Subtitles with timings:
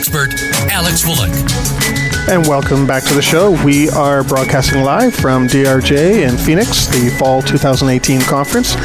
[0.00, 2.28] Alex Fullick.
[2.30, 3.62] And welcome back to the show.
[3.62, 8.76] We are broadcasting live from DRJ in Phoenix, the Fall 2018 conference.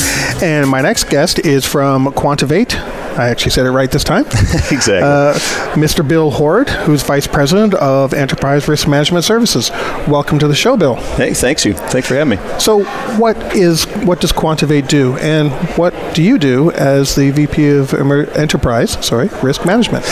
[0.43, 2.75] And my next guest is from Quantivate.
[3.17, 4.25] I actually said it right this time.
[4.25, 4.95] exactly.
[5.05, 5.33] Uh,
[5.75, 6.05] Mr.
[6.05, 9.69] Bill Horde, who's Vice President of Enterprise Risk Management Services.
[10.09, 10.95] Welcome to the show, Bill.
[10.95, 11.75] Hey, thanks you.
[11.75, 12.59] Thanks for having me.
[12.59, 12.83] So,
[13.17, 17.93] what is what does Quantivate do, and what do you do as the VP of
[17.93, 20.03] Enterprise, sorry, Risk Management?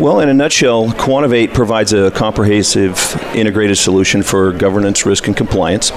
[0.00, 2.96] Well, in a nutshell, Quantivate provides a comprehensive
[3.34, 5.90] integrated solution for governance, risk, and compliance.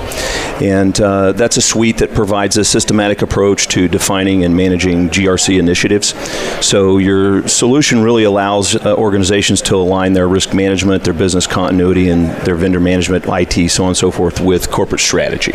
[0.62, 5.58] And uh, that's a suite that provides a systematic approach to defining and managing GRC
[5.58, 6.14] initiatives.
[6.59, 12.09] So your solution really allows uh, organizations to align their risk management, their business continuity,
[12.09, 15.54] and their vendor management, IT, so on and so forth, with corporate strategy.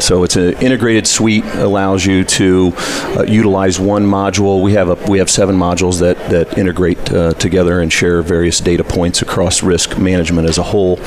[0.00, 4.62] So it's an integrated suite, allows you to uh, utilize one module.
[4.62, 8.22] We have a, we have seven modules that, that integrate uh, together together and share
[8.22, 10.98] various data points across risk management as a whole.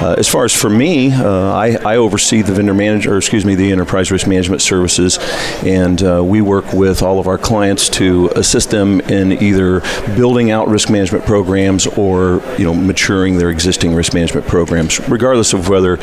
[0.00, 3.54] Uh, as far as for me, uh, I, I, oversee the vendor manager, excuse me,
[3.54, 5.18] the enterprise risk management services,
[5.62, 9.80] and uh, we work with all of our clients to assist them in either
[10.16, 15.52] building out risk management programs or you know maturing their existing risk management programs, regardless
[15.52, 15.98] of whether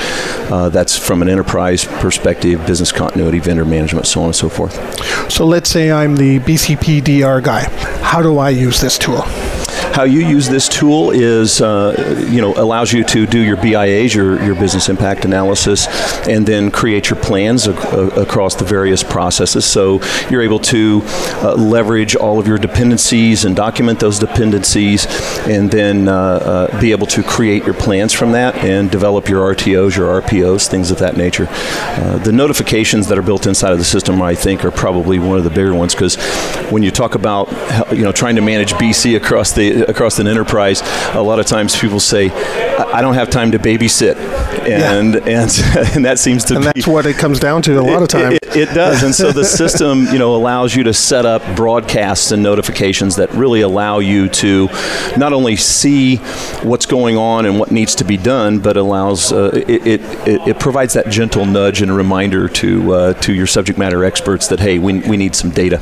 [0.52, 4.73] uh, that's from an enterprise perspective, business continuity, vendor management, so on and so forth.
[5.31, 7.64] So let's say I'm the BCPDR guy.
[8.03, 9.23] How do I use this tool?
[9.98, 14.14] How you use this tool is, uh, you know, allows you to do your BIAs,
[14.14, 15.88] your, your business impact analysis,
[16.27, 17.80] and then create your plans ac-
[18.16, 19.66] across the various processes.
[19.66, 19.99] So
[20.30, 21.02] you're able to
[21.42, 25.08] uh, leverage all of your dependencies and document those dependencies,
[25.48, 29.52] and then uh, uh be able to create your plans from that and develop your
[29.55, 31.48] RTOs, your RPOs, things of that nature.
[31.50, 35.39] Uh, the notifications that are built inside of the system, I think, are probably one
[35.39, 36.17] of the bigger ones because
[36.70, 37.50] when you talk about,
[37.92, 40.81] you know, trying to manage BC across the across an enterprise,
[41.14, 44.15] a lot of times people say, "I don't have time to babysit,"
[44.67, 45.42] and yeah.
[45.42, 48.02] and and that seems to and be that's what it comes down to a lot
[48.02, 48.36] of times.
[48.36, 51.42] It, it, it does, and so the system, you know, allows you to set up
[51.55, 54.67] broadcasts and notifications that really allow you to
[55.17, 56.17] not only see
[56.64, 60.02] what's going on and what needs to be done, but allows uh, it, it,
[60.47, 64.47] it provides that gentle nudge and a reminder to uh, to your subject matter experts
[64.47, 65.80] that hey, we, we need some data.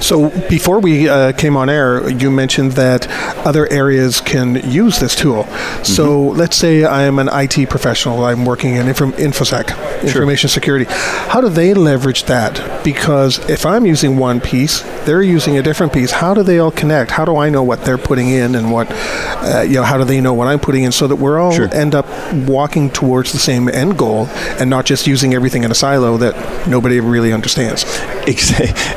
[0.00, 3.06] So before we uh, came on air, you mentioned that
[3.46, 5.44] other areas can use this tool.
[5.44, 5.84] Mm-hmm.
[5.84, 10.54] So let's say I'm an IT professional, I'm working in info- InfoSec, information sure.
[10.54, 10.86] security.
[10.88, 12.84] How do they leverage that?
[12.84, 16.10] Because if I'm using one piece, they're using a different piece.
[16.10, 17.10] How do they all connect?
[17.10, 20.04] How do I know what they're putting in and what, uh, you know, how do
[20.04, 21.72] they know what I'm putting in so that we're all sure.
[21.74, 24.26] end up walking towards the same end goal
[24.58, 27.84] and not just using everything in a silo that nobody really understands?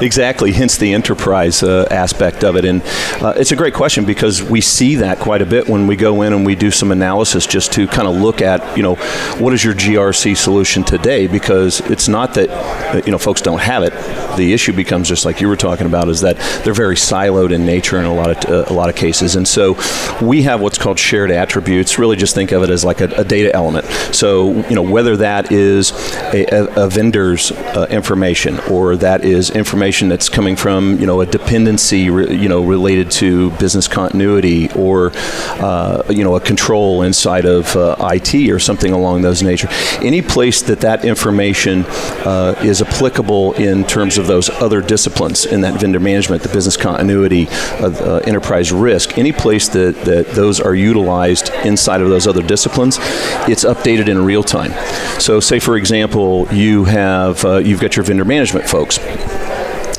[0.01, 0.51] Exactly.
[0.51, 2.65] Hence the enterprise uh, aspect of it.
[2.65, 2.81] And
[3.21, 6.23] uh, it's a great question because we see that quite a bit when we go
[6.23, 8.95] in and we do some analysis just to kind of look at, you know,
[9.37, 11.27] what is your GRC solution today?
[11.27, 13.93] Because it's not that, uh, you know, folks don't have it.
[14.35, 17.67] The issue becomes just like you were talking about is that they're very siloed in
[17.67, 19.35] nature in a lot of uh, a lot of cases.
[19.35, 19.77] And so
[20.23, 21.99] we have what's called shared attributes.
[21.99, 23.85] Really, just think of it as like a, a data element.
[24.15, 25.91] So you know whether that is
[26.33, 31.21] a, a, a vendor's uh, information or that is information that's coming from you know
[31.21, 35.11] a dependency re, you know related to business continuity or
[35.59, 39.67] uh, you know a control inside of uh, IT or something along those nature.
[40.01, 41.85] Any place that that information
[42.25, 46.77] uh, is applicable in terms of those other disciplines in that vendor management, the business
[46.77, 52.43] continuity, uh, enterprise risk, any place that, that those are utilized inside of those other
[52.43, 52.97] disciplines,
[53.47, 54.71] it's updated in real time.
[55.19, 58.97] So, say for example, you have uh, you've got your vendor management folks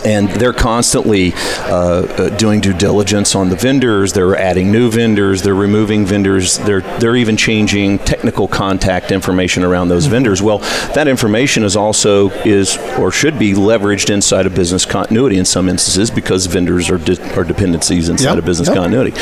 [0.05, 4.13] and they're constantly uh, uh, doing due diligence on the vendors.
[4.13, 5.43] They're adding new vendors.
[5.43, 6.59] They're removing vendors.
[6.59, 10.13] They're they're even changing technical contact information around those mm-hmm.
[10.13, 10.43] vendors.
[10.43, 10.59] Well,
[10.95, 15.69] that information is also is or should be leveraged inside of business continuity in some
[15.69, 18.39] instances because vendors are de- are dependencies inside yep.
[18.39, 18.77] of business yep.
[18.77, 19.19] continuity.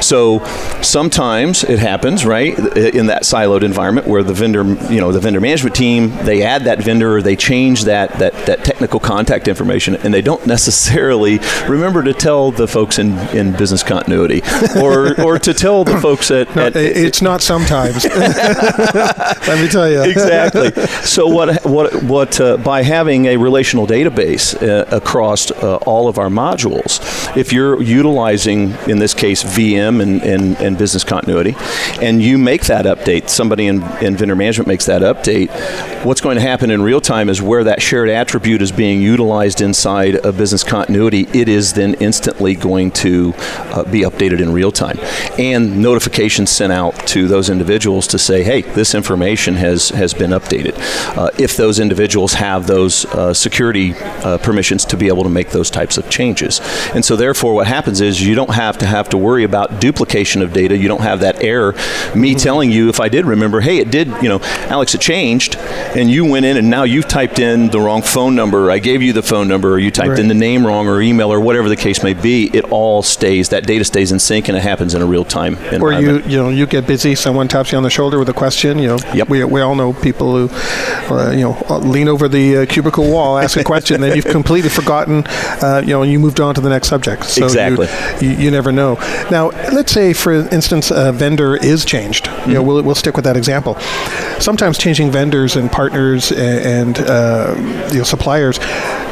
[0.00, 0.44] So
[0.82, 5.40] sometimes it happens right in that siloed environment where the vendor you know the vendor
[5.40, 9.96] management team they add that vendor or they change that that that technical contact information
[9.96, 11.38] and they don't necessarily
[11.68, 14.42] remember to tell the folks in, in business continuity
[14.80, 18.04] or, or to tell the folks at, No, at it's not sometimes.
[18.04, 20.02] Let me tell you.
[20.02, 20.70] exactly.
[21.02, 26.18] So what what what uh, by having a relational database uh, across uh, all of
[26.18, 27.00] our modules,
[27.36, 31.54] if you're utilizing in this case VM and, and, and business continuity,
[32.00, 35.50] and you make that update, somebody in, in vendor management makes that update.
[36.04, 39.60] What's going to happen in real time is where that shared attribute is being utilized
[39.60, 41.28] inside of business continuity.
[41.32, 44.98] It is then instantly going to uh, be updated in real time,
[45.38, 50.30] and notifications sent out to those individuals to say, "Hey, this information has has been
[50.30, 50.74] updated."
[51.16, 53.94] Uh, if those individuals have those uh, security
[54.24, 56.60] uh, permissions to be able to make those types of changes,
[56.94, 60.42] and so therefore, what happens is you don't have to have to worry about duplication
[60.42, 60.76] of data.
[60.76, 61.74] You don't have that error.
[62.14, 65.56] Me telling you if I did remember, hey, it did, you know, Alex, it changed,
[65.56, 68.70] and you went in and now you've typed in the wrong phone number.
[68.70, 70.18] I gave you the phone number, or you typed Right.
[70.18, 72.50] in the name wrong, or email, or whatever the case may be.
[72.52, 73.48] It all stays.
[73.50, 76.36] That data stays in sync, and it happens in a real time Or you, you
[76.38, 77.14] know, you get busy.
[77.14, 78.78] Someone taps you on the shoulder with a question.
[78.78, 79.28] You know, Yep.
[79.28, 83.38] we, we all know people who, uh, you know, lean over the uh, cubicle wall,
[83.38, 85.24] ask a question, then you've completely forgotten,
[85.62, 87.24] uh, you know, and you moved on to the next subject.
[87.24, 87.88] So you- Exactly.
[88.26, 88.94] You, you, never know.
[89.30, 92.26] Now, let's say, for instance, a vendor is changed.
[92.26, 92.52] You Mm-hmm.
[92.54, 93.76] know, we'll, we'll stick with that example.
[94.40, 97.54] Sometimes changing vendors and partners a- and uh,
[97.92, 98.58] you know, suppliers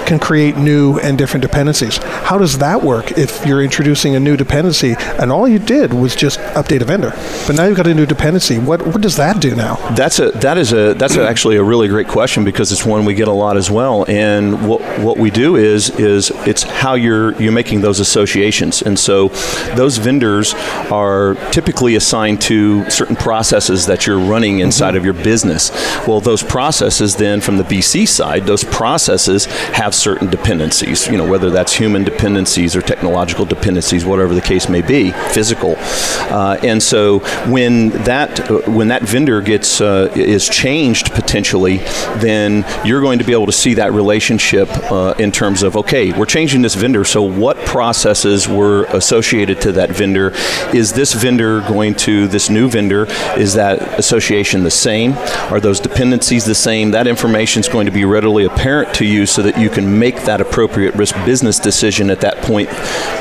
[0.07, 1.99] can create new and different dependencies.
[1.99, 6.15] How does that work if you're introducing a new dependency and all you did was
[6.17, 7.11] just update a vendor,
[7.47, 8.59] but now you've got a new dependency?
[8.59, 9.77] What what does that do now?
[9.95, 13.15] That's a that is a that's actually a really great question because it's one we
[13.15, 14.05] get a lot as well.
[14.09, 18.83] And what what we do is is it's how you're you're making those associations.
[18.83, 19.29] And so
[19.75, 20.55] those vendors
[20.91, 24.67] are typically assigned to certain processes that you're running mm-hmm.
[24.67, 25.71] inside of your business.
[26.07, 31.07] Well, those processes then from the BC side, those processes have certain dependencies.
[31.09, 35.75] You know, whether that's human dependencies or technological dependencies, whatever the case may be, physical.
[35.79, 37.21] Uh, and so
[37.51, 41.79] when that uh, when that vendor gets uh, is changed potentially,
[42.19, 46.13] then you're going to be able to see that relationship uh, in terms of okay,
[46.13, 47.05] we're changing this vendor.
[47.05, 50.33] So what processes were associated to that vendor?
[50.75, 53.07] Is this vendor going to this new vendor?
[53.37, 55.13] Is that association the same?
[55.51, 56.91] Are those dependencies the same?
[56.93, 60.23] That information is going to be readily apparent to you so that you can make
[60.25, 62.69] that appropriate risk business decision at that point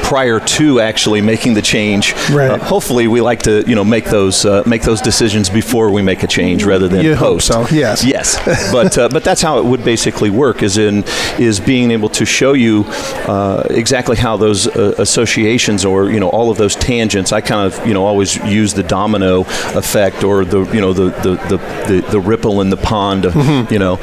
[0.09, 2.13] prior to actually making the change.
[2.31, 2.51] Right.
[2.51, 6.01] Uh, hopefully, we like to you know make those uh, make those decisions before we
[6.01, 7.47] make a change rather than You hope post.
[7.47, 8.03] so, yes.
[8.03, 8.37] Yes.
[8.71, 10.63] but uh, but that's how it would basically work.
[10.63, 11.03] Is in
[11.37, 12.85] is being able to show you
[13.27, 17.31] uh, exactly how those uh, associations or you know all of those tangents.
[17.31, 19.41] I kind of you know always use the domino
[19.75, 21.57] effect or the you know the the, the,
[21.87, 23.25] the, the ripple in the pond.
[23.25, 23.71] Mm-hmm.
[23.71, 23.97] You know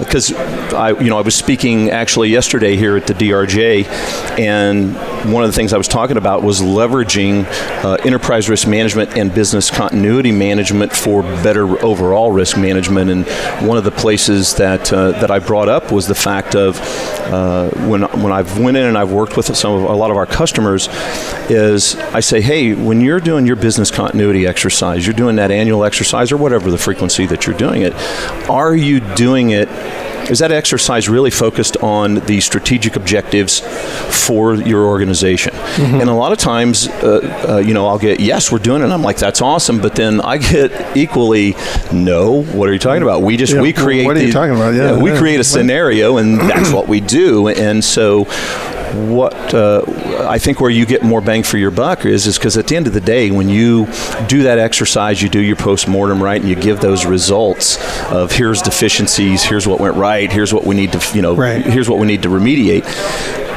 [0.00, 0.32] because
[0.72, 3.86] I you know I was speaking actually yesterday here at the DRJ,
[4.38, 4.94] and
[5.32, 7.44] one of the things I was talking about was leveraging
[7.84, 13.10] uh, enterprise risk management and business continuity management for better overall risk management.
[13.10, 13.26] And
[13.66, 16.78] one of the places that uh, that I brought up was the fact of
[17.26, 20.16] uh, when when I've went in and I've worked with some of a lot of
[20.16, 20.88] our customers,
[21.50, 25.84] is I say, hey, when you're doing your business continuity exercise, you're doing that annual
[25.84, 27.94] exercise or whatever the frequency that you're doing it,
[28.48, 29.68] are you doing it?
[30.30, 33.60] Is that exercise really focused on the strategic objectives
[34.26, 35.54] for your organization?
[35.78, 38.84] And a lot of times, uh, uh, you know, I'll get, yes, we're doing it.
[38.86, 39.80] And I'm like, that's awesome.
[39.80, 41.54] But then I get equally,
[41.92, 43.22] no, what are you talking about?
[43.22, 44.04] We just, Yeah, we create.
[44.04, 44.74] what are you the- talking about?
[44.74, 45.18] Yeah, we yeah.
[45.18, 47.48] create a scenario and that's what we do.
[47.48, 48.24] And so,
[48.94, 49.82] what uh,
[50.28, 52.76] I think where you get more bang for your buck is is because at the
[52.76, 53.86] end of the day, when you
[54.28, 57.78] do that exercise, you do your post mortem right, and you give those results
[58.10, 61.64] of here's deficiencies, here's what went right, here's what we need to you know, Right.
[61.64, 62.84] here's what we need to remediate.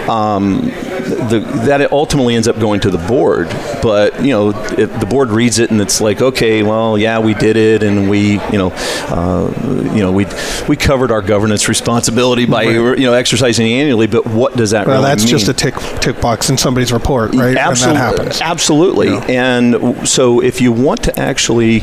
[0.09, 3.47] Um, the, that ultimately ends up going to the board,
[3.81, 7.33] but you know if the board reads it and it's like, okay, well, yeah, we
[7.33, 8.71] did it, and we, you know,
[9.09, 9.51] uh,
[9.93, 10.25] you know, we
[10.67, 14.95] we covered our governance responsibility by you know exercising annually, but what does that mean?
[14.95, 15.31] Well, really that's mean?
[15.31, 17.55] just a tick tick box in somebody's report, right?
[17.55, 18.41] Absolutely, that happens.
[18.41, 19.07] absolutely.
[19.07, 19.25] Yeah.
[19.29, 21.81] And so, if you want to actually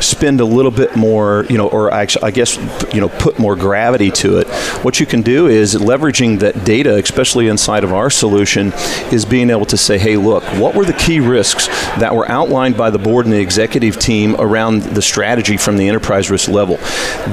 [0.00, 2.56] spend a little bit more, you know, or actually, I guess,
[2.92, 4.48] you know, put more gravity to it,
[4.84, 8.72] what you can do is leveraging that data, especially inside of our solution solution
[9.12, 12.76] is being able to say, hey, look, what were the key risks that were outlined
[12.76, 16.78] by the board and the executive team around the strategy from the enterprise risk level?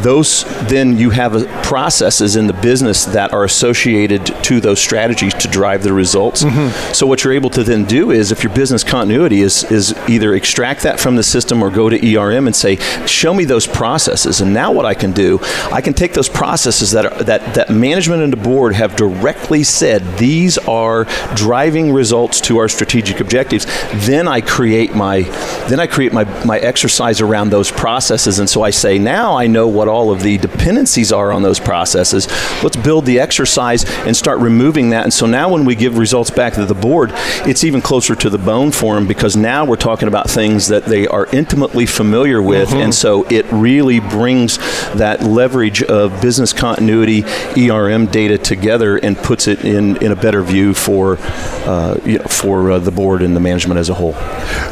[0.02, 5.48] Those then you have processes in the business that are associated to those strategies to
[5.48, 6.44] drive the results.
[6.44, 6.94] Mm-hmm.
[6.94, 10.34] So what you're able to then do is, if your business continuity is is either
[10.34, 14.42] extract that from the system or go to ERM and say, show me those processes.
[14.42, 15.40] And now what I can do,
[15.72, 19.64] I can take those processes that are, that that management and the board have directly
[19.64, 23.66] said these are driving results to our strategic objectives.
[24.08, 25.22] Then I create my
[25.68, 28.40] then I create my my exercise around those processes.
[28.40, 31.60] And so I say now I know what all of the dependencies are on those
[31.60, 32.28] processes.
[32.64, 35.04] Let's build the exercise and start removing that.
[35.04, 37.12] And so now when we give results back to the board,
[37.46, 40.86] it's even closer to the bone for them because now we're talking about things that
[40.86, 42.70] they are intimately familiar with.
[42.70, 42.78] Mm-hmm.
[42.78, 44.58] And so it really brings
[44.96, 47.24] that leverage of business continuity,
[47.58, 52.26] ERM data together and puts it in, in a better view for, uh, you know,
[52.26, 54.14] for uh, the board and the management as a whole.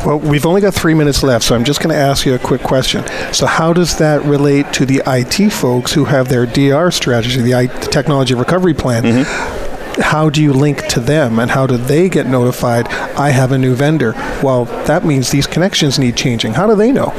[0.05, 2.39] Well, we've only got three minutes left, so I'm just going to ask you a
[2.39, 3.05] quick question.
[3.34, 7.53] So, how does that relate to the IT folks who have their DR strategy, the,
[7.53, 9.03] I, the technology recovery plan?
[9.03, 9.64] Mm-hmm
[9.97, 13.57] how do you link to them and how do they get notified I have a
[13.57, 14.13] new vendor?
[14.43, 16.53] Well, that means these connections need changing.
[16.53, 17.13] How do they know?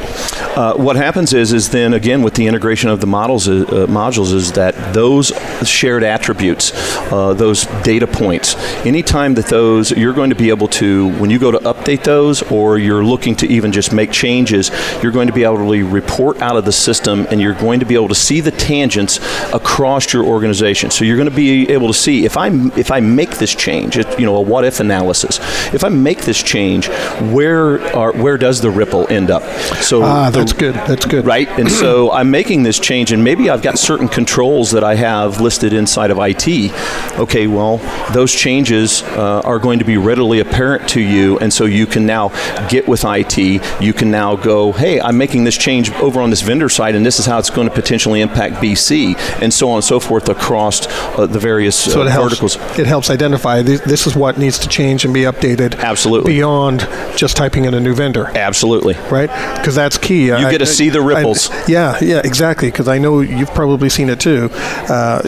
[0.56, 4.32] Uh, what happens is, is then again with the integration of the models uh, modules
[4.32, 5.28] is that those
[5.64, 6.72] shared attributes,
[7.12, 8.56] uh, those data points,
[8.86, 12.42] anytime that those you're going to be able to when you go to update those
[12.50, 14.70] or you're looking to even just make changes,
[15.02, 17.86] you're going to be able to report out of the system and you're going to
[17.86, 19.18] be able to see the tangents
[19.52, 20.90] across your organization.
[20.90, 23.98] So you're going to be able to see if I'm if I make this change,
[23.98, 25.38] it, you know, a what if analysis.
[25.74, 26.88] If I make this change,
[27.32, 29.42] where are where does the ripple end up?
[29.82, 30.74] So ah, that's the, good.
[30.74, 31.26] That's good.
[31.26, 34.94] Right, and so I'm making this change, and maybe I've got certain controls that I
[34.94, 36.72] have listed inside of IT.
[37.18, 37.78] Okay, well,
[38.12, 42.06] those changes uh, are going to be readily apparent to you, and so you can
[42.06, 42.28] now
[42.68, 43.38] get with IT.
[43.80, 47.04] You can now go, hey, I'm making this change over on this vendor side, and
[47.04, 50.28] this is how it's going to potentially impact BC, and so on and so forth
[50.28, 50.86] across
[51.18, 54.68] uh, the various so uh, verticals it helps identify th- this is what needs to
[54.68, 55.78] change and be updated.
[55.78, 56.32] Absolutely.
[56.32, 56.80] Beyond
[57.16, 58.26] just typing in a new vendor.
[58.36, 58.94] Absolutely.
[59.10, 59.30] Right?
[59.56, 60.26] Because that's key.
[60.26, 61.50] You I, get to I, see the ripples.
[61.50, 62.70] I, yeah, yeah, exactly.
[62.70, 64.48] Because I know you've probably seen it too.
[64.52, 65.20] Uh,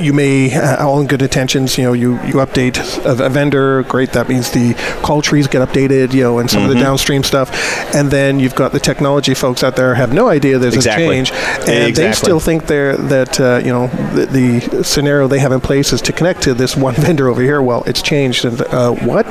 [0.00, 1.76] you may uh, all in good intentions.
[1.78, 4.12] You know, you you update a, a, vendor, great.
[4.12, 6.12] That means the call trees get updated.
[6.12, 6.64] You know, and some mm-hmm.
[6.64, 6.84] of the mm-hmm.
[6.84, 7.50] downstream stuff,
[7.94, 11.04] and then you've got the technology folks out there have no idea there's exactly.
[11.04, 12.04] a change, and exactly.
[12.04, 15.92] they still think they're that uh, you know the, the, scenario they have in place
[15.92, 17.62] is to connect to this one vendor over here.
[17.62, 19.26] Well, it's changed, and uh, what?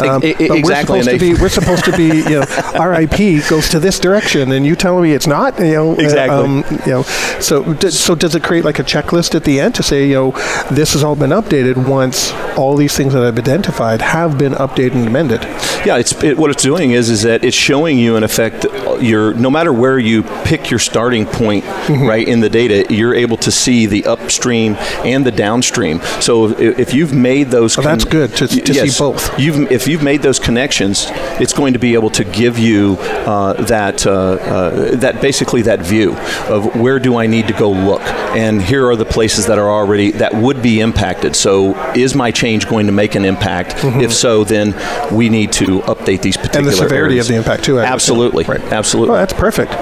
[0.00, 0.60] Um, exactly.
[0.62, 3.98] We're supposed to be we're supposed to be you know our IP goes to this
[3.98, 5.58] direction, and you tell me it's not.
[5.58, 6.36] You know, exactly.
[6.36, 7.02] Um, you know,
[7.40, 10.30] so so does it create like a checklist at the end to say you know
[10.70, 14.94] this has all been updated once all these things that I've identified have been updated
[14.94, 15.42] and amended.
[15.86, 18.66] Yeah, it's it, what it's doing is is that it's showing you in effect
[19.00, 22.06] your no matter where you pick your starting point mm-hmm.
[22.06, 26.00] right in the data, you're able to see the upstream and the downstream.
[26.20, 29.38] So if, if you've made those, con- that's good to, to yes, see both.
[29.38, 31.06] You've if you've made those connections,
[31.40, 35.80] it's going to be able to give you uh, that uh, uh, that basically that
[35.80, 36.16] view
[36.48, 38.02] of where do I need to go look,
[38.36, 41.36] and here are the places that are already that would be impacted.
[41.36, 43.76] So is my change going to make an impact?
[43.76, 44.00] Mm-hmm.
[44.00, 44.74] If so, then
[45.14, 47.26] we need to update these particular and the severity areas.
[47.26, 47.80] of the impact too.
[47.80, 48.60] Absolutely, right.
[48.72, 49.14] absolutely.
[49.14, 49.72] Oh, that's perfect.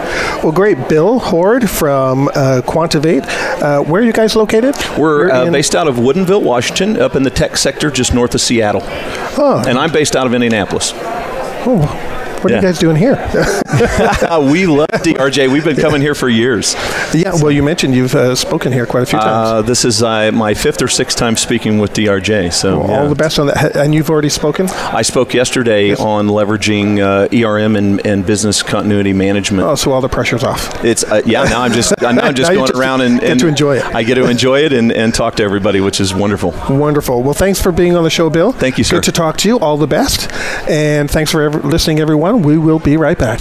[0.42, 3.24] Well, great, Bill Horde from uh, Quantivate.
[3.62, 4.74] Uh, where are you guys located?
[4.98, 8.40] We're uh, based out of Woodinville, Washington, up in the tech sector, just north of
[8.40, 8.82] Seattle.
[8.84, 9.62] Oh.
[9.66, 10.92] And I'm based out of Indianapolis.
[10.94, 12.07] Oh,
[12.42, 12.58] what yeah.
[12.58, 13.16] are you guys doing here?
[14.50, 15.50] we love DRJ.
[15.52, 16.74] We've been coming here for years.
[17.14, 19.48] Yeah, well, you mentioned you've uh, spoken here quite a few times.
[19.48, 22.52] Uh, this is uh, my fifth or sixth time speaking with DRJ.
[22.52, 23.00] So well, yeah.
[23.00, 23.76] all the best on that.
[23.76, 24.68] And you've already spoken.
[24.68, 26.00] I spoke yesterday yes.
[26.00, 29.66] on leveraging uh, ERM and, and, business continuity management.
[29.66, 30.84] Oh, so all the pressure's off.
[30.84, 31.44] It's uh, yeah.
[31.44, 33.84] Now I'm just now I'm just now going just around and, and to enjoy it.
[33.84, 36.50] I get to enjoy it and, and talk to everybody, which is wonderful.
[36.68, 37.22] Wonderful.
[37.22, 38.52] Well, thanks for being on the show, Bill.
[38.52, 38.96] Thank you, sir.
[38.96, 39.58] Good to talk to you.
[39.58, 40.30] All the best,
[40.68, 42.27] and thanks for ever listening, everyone.
[42.36, 43.40] We will be right right back.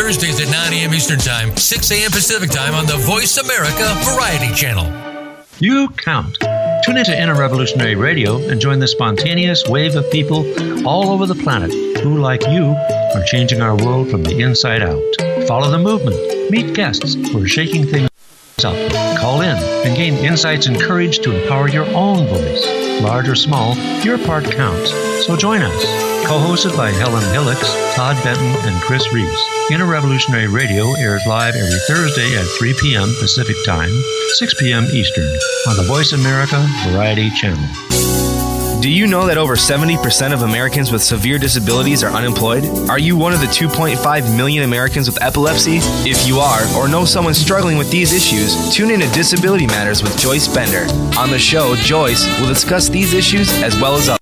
[0.00, 0.94] Thursdays at 9 a.m.
[0.94, 2.10] Eastern Time, 6 a.m.
[2.10, 4.90] Pacific Time on the Voice America Variety Channel.
[5.58, 6.38] You count.
[6.86, 10.38] Tune into Inner Revolutionary Radio and join the spontaneous wave of people
[10.88, 12.74] all over the planet who, like you,
[13.14, 15.46] are changing our world from the inside out.
[15.46, 18.08] Follow the movement, meet guests who are shaking things
[18.64, 18.74] up,
[19.18, 22.89] call in, and gain insights and courage to empower your own voice.
[23.00, 24.90] Large or small, your part counts.
[25.26, 25.84] So join us.
[26.26, 29.42] Co-hosted by Helen Hillocks, Todd Benton, and Chris Reeves.
[29.72, 33.08] Inner Revolutionary Radio airs live every Thursday at 3 p.m.
[33.18, 33.90] Pacific Time,
[34.34, 34.84] 6 p.m.
[34.92, 35.32] Eastern
[35.68, 38.19] on the Voice America Variety Channel.
[38.80, 42.64] Do you know that over 70% of Americans with severe disabilities are unemployed?
[42.88, 45.80] Are you one of the 2.5 million Americans with epilepsy?
[46.08, 50.02] If you are, or know someone struggling with these issues, tune in to Disability Matters
[50.02, 50.90] with Joyce Bender.
[51.18, 54.19] On the show, Joyce will discuss these issues as well as others.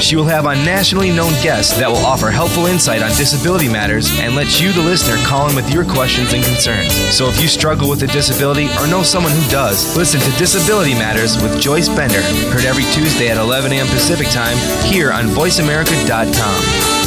[0.00, 4.10] She will have on nationally known guests that will offer helpful insight on disability matters
[4.18, 6.92] and let you, the listener, call in with your questions and concerns.
[7.14, 10.94] So if you struggle with a disability or know someone who does, listen to Disability
[10.94, 13.86] Matters with Joyce Bender, heard every Tuesday at 11 a.m.
[13.88, 14.56] Pacific Time
[14.90, 16.99] here on VoiceAmerica.com.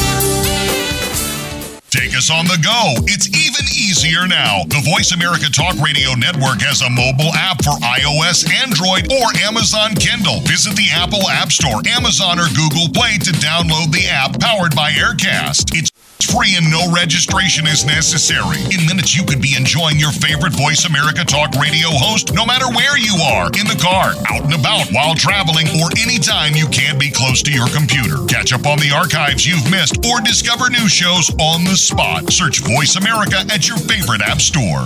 [1.93, 2.97] Take us on the go.
[3.05, 4.65] It's even easier now.
[4.65, 9.93] The Voice America Talk Radio Network has a mobile app for iOS, Android, or Amazon
[9.93, 10.41] Kindle.
[10.41, 14.89] Visit the Apple App Store, Amazon, or Google Play to download the app powered by
[14.89, 15.77] Aircast.
[15.77, 15.92] It's
[16.23, 18.59] free and no registration is necessary.
[18.71, 22.67] In minutes, you could be enjoying your favorite Voice America Talk radio host no matter
[22.69, 26.99] where you are in the car, out and about, while traveling, or anytime you can't
[26.99, 28.17] be close to your computer.
[28.27, 32.31] Catch up on the archives you've missed or discover new shows on the spot.
[32.31, 34.85] Search Voice America at your favorite app store.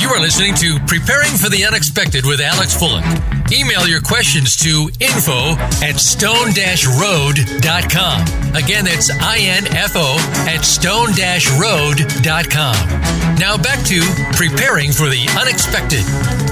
[0.00, 3.41] You are listening to Preparing for the Unexpected with Alex Fullick.
[3.52, 5.52] Email your questions to info
[5.84, 8.54] at stone-road.com.
[8.54, 10.16] Again, that's I-N-F-O
[10.48, 13.36] at stone-road.com.
[13.36, 14.00] Now back to
[14.32, 16.51] Preparing for the Unexpected.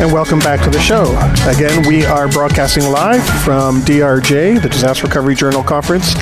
[0.00, 1.02] And welcome back to the show.
[1.46, 6.14] Again, we are broadcasting live from DRJ, the Disaster Recovery Journal Conference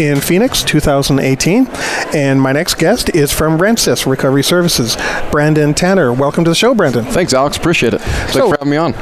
[0.00, 1.68] in Phoenix 2018.
[2.14, 4.96] And my next guest is from Rentsys Recovery Services,
[5.30, 6.14] Brandon Tanner.
[6.14, 7.04] Welcome to the show, Brandon.
[7.04, 7.58] Thanks, Alex.
[7.58, 8.00] Appreciate it.
[8.00, 8.94] Thanks So- for having me on.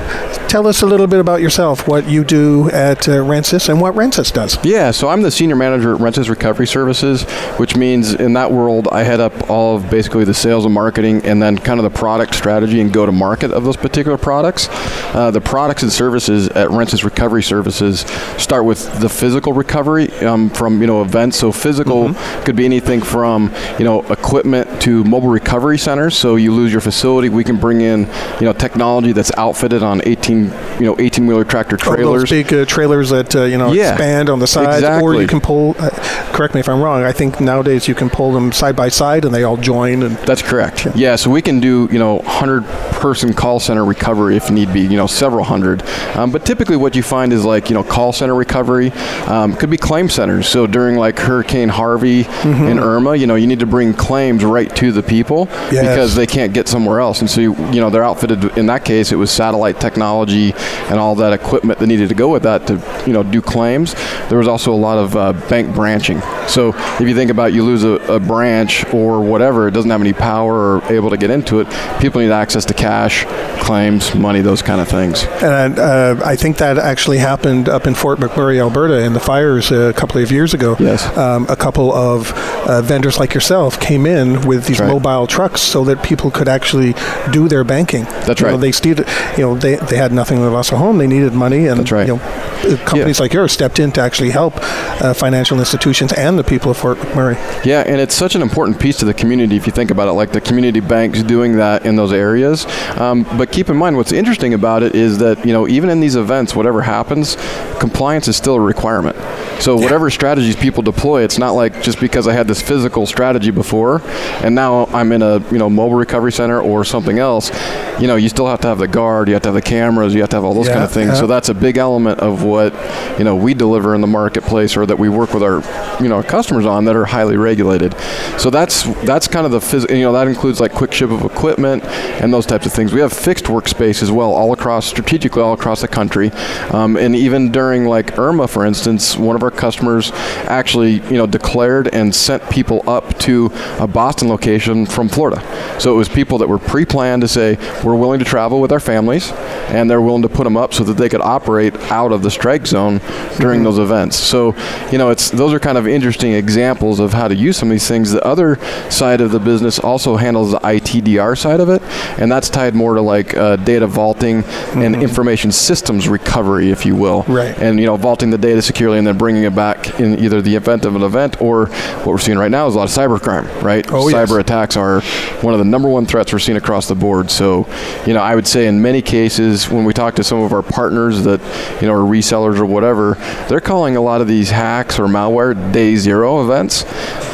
[0.54, 3.96] Tell us a little bit about yourself, what you do at uh, Rentsys and what
[3.96, 4.56] Rentsys does.
[4.64, 7.25] Yeah, so I'm the senior manager at Rentsys Recovery Services,
[7.58, 11.23] which means in that world I head up all of basically the sales and marketing
[11.25, 14.69] and then kind of the product strategy and go to market of those particular products.
[15.12, 18.02] Uh, the products and services at Rentsys Recovery Services
[18.38, 21.36] start with the physical recovery um, from you know events.
[21.36, 22.14] So physical
[22.45, 26.17] could be anything from you know equipment to mobile recovery centers.
[26.17, 28.02] So you lose your facility, we can bring in
[28.38, 30.44] you know technology that's outfitted on 18
[30.78, 32.23] you know 18 wheeler tractor Oh, trailers.
[32.23, 35.26] those big uh, trailers that uh, you know Yeah, expand on the side, or you
[35.26, 35.75] can pull.
[35.78, 35.91] Uh,
[36.33, 37.02] correct me if I'm wrong.
[37.02, 40.02] I think nowadays you can pull them side by side and they all join.
[40.02, 40.87] And That's correct.
[40.95, 41.17] Yeah.
[41.17, 42.65] so we can do you know hundred
[43.00, 45.83] person call center recovery if need be, you know several hundred.
[46.17, 48.91] Um, but typically, what you find is like you know call center recovery
[49.26, 50.49] um, could be claim centers.
[50.49, 54.75] So during like Hurricane Harvey and Irma, you know you need to bring claims right
[54.76, 55.83] to the people Yes.
[55.89, 58.57] because they can't get somewhere else, and so you, you know they're outfitted.
[58.59, 62.28] In that case, it was satellite technology and all that equipment that needed to go
[62.28, 63.95] with that to you know do claims.
[64.28, 66.21] There was also a lot of uh, bank branching.
[66.49, 70.00] So if you think about you lose a, a branch or whatever, it doesn't have
[70.00, 71.69] any power or able to get into it.
[72.00, 73.25] People need access to cash,
[73.64, 75.24] claims, money, those kind of things.
[75.42, 79.70] And uh, I think that actually happened up in Fort McMurray, Alberta, in the fires
[79.72, 80.76] a couple of years ago.
[80.78, 81.04] Yes.
[81.16, 82.32] Um, a couple of
[82.68, 84.88] uh, vendors like yourself came in with these right.
[84.88, 86.94] mobile trucks so that people could actually
[87.32, 88.04] do their banking.
[88.26, 88.60] That's You know, right.
[88.60, 88.98] they steed,
[89.36, 90.98] you know, they, they had nothing to lost a home.
[90.98, 92.06] They needed money, and That's right.
[92.06, 93.24] you know, companies Yeah.
[93.24, 94.54] like yours stepped in to actually help
[95.02, 97.36] uh, financial institutions and the people of Fort McMurray.
[97.64, 100.12] Yeah, and it's such an important piece to the community if you think about it,
[100.12, 102.66] like the community banks doing that in those areas.
[102.98, 106.00] Um, but keep in mind, what's interesting about it is that, you know, even in
[106.00, 107.36] these events, whatever happens,
[107.78, 109.17] compliance is still a requirement.
[109.62, 113.52] So whatever strategies people deploy, it's not like just because I had this physical strategy
[113.52, 114.02] before,
[114.43, 117.52] and now I'm in a you know mobile recovery center or something else.
[118.00, 120.12] You know, you still have to have the guard, you have to have the cameras,
[120.12, 121.10] you have to have all those Yeah, kind of things.
[121.12, 121.21] yeah.
[121.21, 122.75] So that's a big element of what
[123.17, 125.62] you know we deliver in the marketplace, or that we work with our
[126.02, 127.95] you know customers on that are highly regulated.
[128.38, 131.23] So that's that's kind of the phys- you know that includes like quick ship of
[131.23, 131.84] equipment
[132.21, 132.93] and those types of things.
[132.93, 136.30] We have fixed workspace as well, all across strategically all across the country,
[136.71, 140.11] um, and even during like Irma, for instance, one of our customers
[140.47, 145.41] actually you know declared and sent people up to a Boston location from Florida.
[145.80, 148.80] So it was people that were pre-planned to say we're willing to travel with our
[148.80, 149.33] families,
[149.69, 152.30] and they're willing to put them up so that they could operate out of the
[152.30, 153.00] strike zone
[153.39, 154.17] during those events.
[154.17, 154.54] So
[154.91, 157.73] you know it's those are kind of interesting examples of how to use some of
[157.73, 158.13] these things.
[158.13, 158.57] The other
[158.91, 161.83] side of the business also handles the ITDR side of it,
[162.19, 164.44] and that's tied more to like uh, data vaulting
[164.75, 167.23] and information systems recovery, if you will.
[167.23, 167.56] Right.
[167.58, 170.54] And you know, vaulting the data securely and then bringing it back in either the
[170.54, 173.62] event of an event or what we're seeing right now is a lot of cybercrime.
[173.62, 173.86] Right.
[173.90, 174.30] Oh, yes.
[174.30, 175.00] Cyber attacks are
[175.42, 177.30] one of the number one threats we're seeing across the board.
[177.30, 177.66] So,
[178.06, 180.62] you know, I would say in many cases when we talk to some of our
[180.62, 181.40] partners that
[181.80, 183.14] you know are resellers or whatever,
[183.49, 186.84] they're calling a lot of these hacks or malware day zero events.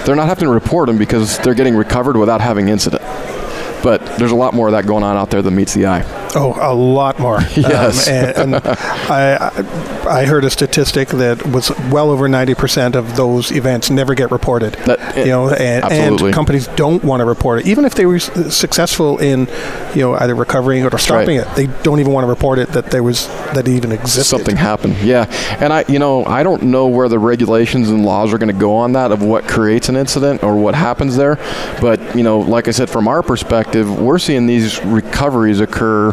[0.05, 3.03] They're not having to report them because they're getting recovered without having incident.
[3.83, 6.03] But there's a lot more of that going on out there than meets the eye.
[6.35, 7.41] Oh, a lot more.
[7.61, 8.09] Yes.
[8.09, 13.53] Um, and and I, I heard a statistic that was well over 90% of those
[13.53, 14.75] events never get reported.
[14.87, 17.67] That- you know, and, and companies don't want to report it.
[17.67, 19.49] Even if they were successful in,
[19.95, 21.47] you know, either recovering it or stopping right.
[21.47, 24.25] it, they don't even want to report it that there was that it even existed.
[24.25, 24.97] something happened.
[24.99, 25.27] Yeah,
[25.61, 28.59] and I, you know, I don't know where the regulations and laws are going to
[28.61, 31.37] go on that of what creates an incident or what happens there,
[31.81, 36.13] but you know, like I said, from our perspective, we're seeing these recoveries occur.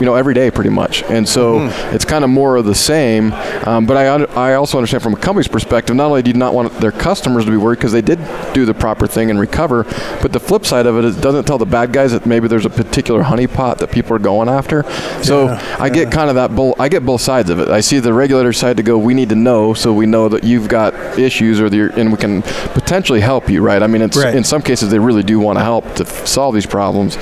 [0.00, 3.32] You know, every day pretty much, and so it's kind of more of the same.
[3.66, 6.52] Um, but I, I also understand from a company's perspective, not only do you not
[6.54, 8.18] want their customers to be worried because they did
[8.52, 9.84] do the proper thing and recover,
[10.20, 12.48] but the flip side of it is it doesn't tell the bad guys that maybe
[12.48, 14.82] there's a particular honeypot that people are going after.
[15.22, 16.74] So Yeah, I get kind of that bull.
[16.78, 17.68] I get both sides of it.
[17.68, 18.98] I see the regulator side to go.
[18.98, 22.18] We need to know, so we know that you've got issues, or the, and we
[22.18, 23.62] can potentially help you.
[23.62, 23.82] Right?
[23.82, 24.34] I mean, it's Right.
[24.34, 27.16] in some cases they really do want to help to f- solve these problems,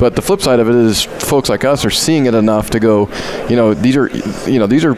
[0.00, 2.80] but the flip side of it is folks like us are seeing it enough to
[2.80, 3.10] go.
[3.50, 4.08] You know, these are
[4.48, 4.94] you know these are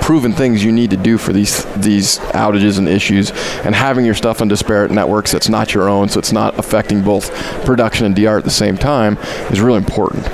[0.00, 3.30] proven things you need to do for these these outages and issues,
[3.64, 7.02] and having your stuff on disparate networks that's not your own, so it's not affecting
[7.02, 7.30] both
[7.64, 9.18] production and DR at the same time,
[9.50, 10.26] is really important.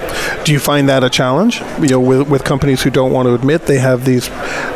[0.45, 1.61] Do you find that a challenge?
[1.81, 4.31] You know, with, with companies who don't want to admit they have these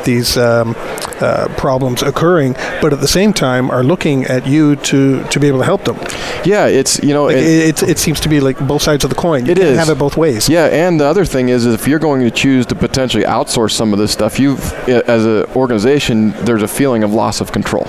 [0.05, 0.75] these um,
[1.20, 5.46] uh, problems occurring, but at the same time are looking at you to to be
[5.48, 5.96] able to help them.
[6.44, 9.05] Yeah, it's you know Like, it- it, it, it seems to be like both sides
[9.05, 9.46] of the coin.
[9.46, 9.79] You It can't is.
[9.79, 10.48] have it both ways.
[10.48, 13.92] Yeah, and the other thing is, if you're going to choose to potentially outsource some
[13.92, 17.86] of this stuff, you, as an organization, there's a feeling of loss of control.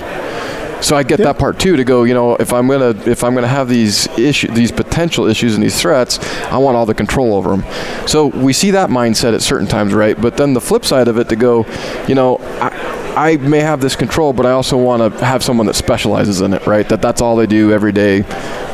[0.84, 1.76] So I get that part too.
[1.76, 5.26] To go, you know, if I'm gonna if I'm gonna have these issue these potential
[5.26, 6.18] issues and these threats,
[6.52, 7.64] I want all the control over them.
[8.06, 10.20] So we see that mindset at certain times, right?
[10.20, 11.64] But then the flip side of it, to go,
[12.06, 12.68] you know, I,
[13.16, 16.52] I may have this control, but I also want to have someone that specializes in
[16.52, 16.86] it, right?
[16.88, 18.20] That that's all they do every day,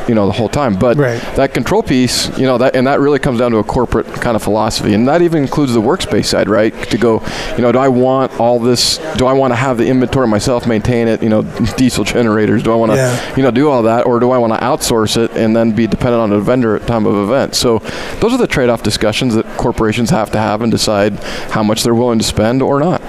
[0.07, 0.75] you know, the whole time.
[0.75, 1.21] But Right.
[1.35, 4.35] that control piece, you know, that and that really comes down to a corporate kind
[4.35, 6.73] of philosophy, and that even includes the workspace side, right?
[6.89, 7.21] To go,
[7.55, 8.99] you know, do I want all this?
[9.17, 11.21] Do I want to have the inventory myself, maintain it?
[11.23, 11.41] You know,
[11.77, 12.63] diesel generators.
[12.63, 13.35] Do I want to, Yeah.
[13.35, 15.87] you know, do all that, or do I want to outsource it and then be
[15.87, 17.55] dependent on a vendor at time of event?
[17.55, 17.81] So,
[18.19, 21.13] those are the trade-off discussions that corporations have to have and decide
[21.51, 23.01] how much they're willing to spend or not.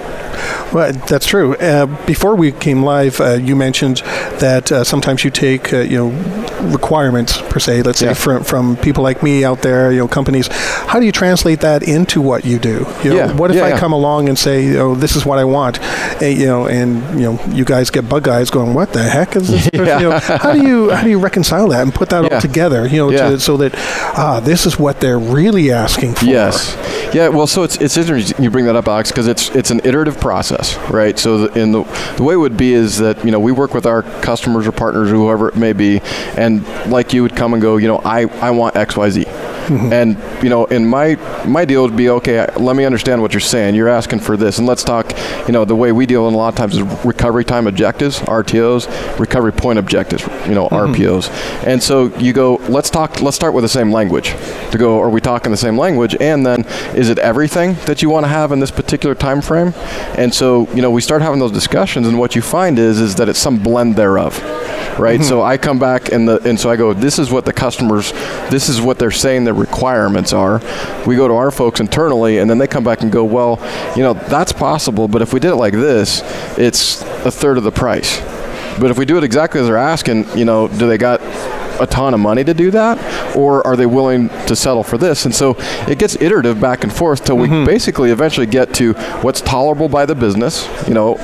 [0.73, 1.55] Well, that's true.
[1.55, 3.97] Uh, before we came live, uh, you mentioned
[4.39, 7.81] that uh, sometimes you take, uh, you know, requirements per se.
[7.81, 8.13] Let's say Yeah.
[8.13, 10.47] from from people like me out there, you know, companies.
[10.91, 12.85] How do you translate that into what you do?
[13.03, 15.25] You know, Yeah, What if yeah, I come along and say, you know, this is
[15.25, 15.79] what I want,
[16.21, 19.35] uh, you know, and you know, you guys get bug guys going, what the heck
[19.35, 19.69] is this?
[19.83, 19.99] Yeah.
[19.99, 22.87] You know, how do you how do you reconcile that and put that all together?
[22.87, 23.73] You know, to, so that
[24.17, 26.25] ah, this is what they're really asking for.
[26.25, 26.75] Yes.
[27.13, 27.29] Yeah.
[27.29, 30.19] Well, so it's it's interesting you bring that up, Alex, because it's it's an iterative
[30.19, 31.17] process, right?
[31.19, 31.83] So the, in the
[32.17, 34.71] the way it would be is that you know we work with our customers or
[34.71, 36.01] partners or whoever it may be,
[36.37, 39.25] and like you would come and go, you know, I I want X Y Z.
[39.63, 39.93] Mm-hmm.
[39.93, 42.45] And you know, in my my deal would be okay.
[42.57, 43.75] Let me understand what you're saying.
[43.75, 45.13] You're asking for this, and let's talk.
[45.47, 48.19] You know, the way we deal in a lot of times is recovery time objectives,
[48.19, 50.23] RTOs, recovery point objectives.
[50.47, 50.93] You know, mm-hmm.
[50.93, 51.29] RPOs.
[51.65, 52.55] And so you go.
[52.67, 53.21] Let's talk.
[53.21, 54.35] Let's start with the same language.
[54.71, 56.15] To go, are we talking the same language?
[56.19, 59.73] And then, is it everything that you want to have in this particular time frame?
[60.17, 63.15] And so you know, we start having those discussions, and what you find is is
[63.15, 64.41] that it's some blend thereof
[64.99, 65.19] right?
[65.19, 65.29] Mm-hmm.
[65.29, 68.11] So I come back and the and so I go, this is what the customers,
[68.49, 70.61] this is what they're saying the requirements are.
[71.05, 73.59] We go to our folks internally, and then they come back and go, well,
[73.95, 76.21] you know, that's possible, but if we did it like this,
[76.57, 78.19] it's a third of the price.
[78.79, 81.21] But if we do it exactly as they're asking, you know, do they got
[81.79, 85.25] a ton of money to do that, or are they willing to settle for this?
[85.25, 85.55] And so
[85.87, 87.65] it gets iterative back and forth till we mm-hmm.
[87.65, 91.15] basically eventually get to what's tolerable by the business, you know,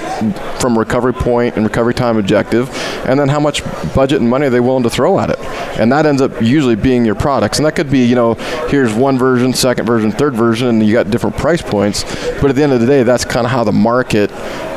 [0.59, 2.69] from recovery point and recovery time objective,
[3.07, 5.39] and then how much budget and money are they willing to throw at it.
[5.79, 7.57] And that ends up usually being your products.
[7.59, 8.33] And that could be, you know,
[8.69, 12.03] here's one version, second version, third version, and you got different price points.
[12.41, 14.29] But at the end of the day, that's kind of how the market,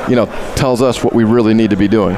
[0.09, 2.17] you know, tells us what we really need to be doing.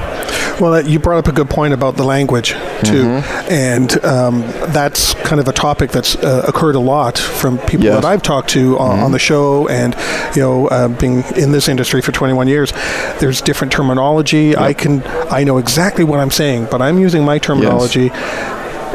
[0.61, 2.51] Well, uh, you brought up a good point about the language
[2.85, 3.53] too, Mm-hmm.
[3.53, 4.41] and um,
[4.73, 7.95] that's kind of a topic that's uh, occurred a lot from people Yes.
[7.95, 8.03] Mm-hmm.
[8.03, 9.97] that I've talked to on, on the show, and
[10.37, 12.73] you know, uh, being in this industry for 21 years,
[13.19, 14.57] there's different terminology.
[14.57, 18.11] I can, I know exactly what I'm saying, but I'm using my terminology.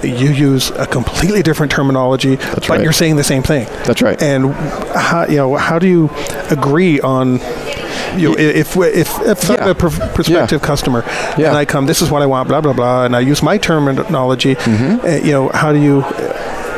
[0.02, 2.82] You use a completely different terminology, but right.
[2.82, 3.66] you're saying the same thing.
[3.84, 4.22] That's right.
[4.24, 4.54] And
[4.96, 6.10] how you know how do you
[6.50, 7.40] agree on
[8.18, 11.04] you know, if if if I'm a pr- prospective customer
[11.38, 11.50] Yeah.
[11.50, 13.58] and I come, this is what I want, blah blah blah, and I use my
[13.58, 14.56] terminology.
[14.56, 15.06] Mm-hmm.
[15.06, 16.02] Uh, you know, how do you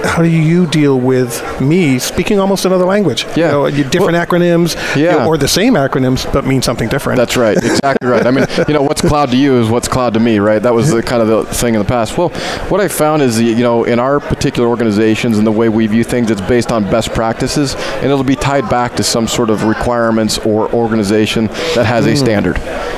[0.04, 3.26] how do you deal with me speaking almost another language?
[3.36, 3.46] Yeah.
[3.46, 5.18] you know, you- different acronyms, you Yeah.
[5.18, 7.18] know, or the same acronyms but mean something different.
[7.18, 7.58] That's right.
[7.58, 8.26] Exactly right.
[8.26, 10.62] I mean, you know, what's cloud to you is what's cloud to me, right?
[10.62, 12.18] That was the kind of the thing in the past.
[12.18, 12.30] Well,
[12.70, 16.04] what I found is, you know, in our particular organizations and the way we view
[16.04, 19.64] things, it's based on best practices, and it'll be tied back to some sort of
[19.64, 22.16] requirements or organization that has a hmm.
[22.18, 22.58] standard.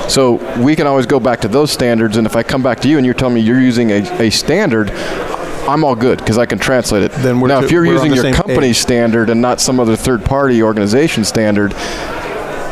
[0.09, 2.87] So we can always go back to those standards, and if I come back to
[2.89, 4.91] you and you're telling me you're using a, a standard,
[5.67, 7.11] I'm all good because I can translate it.
[7.13, 8.77] Then we're now, to- if you're using your company page.
[8.79, 11.73] standard and not some other third-party organization standard,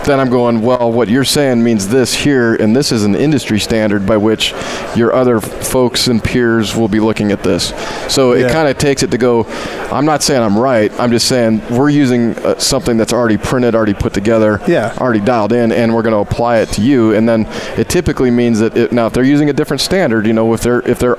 [0.06, 3.60] then I'm going, well, what you're saying means this here, and this is an industry
[3.60, 4.54] standard by which
[4.96, 7.72] your other folks and peers will be looking at this.
[8.12, 8.48] So Yeah.
[8.48, 9.46] it kind of takes it to go,
[9.92, 13.76] I'm not saying I'm right, I'm just saying we're using uh, something that's already printed,
[13.76, 14.94] already put together, Yeah.
[14.98, 17.14] already dialed in, and we're going to apply it to you.
[17.14, 20.34] And then it typically means that it, now if they're using a different standard, you
[20.34, 21.18] know, if they're if they're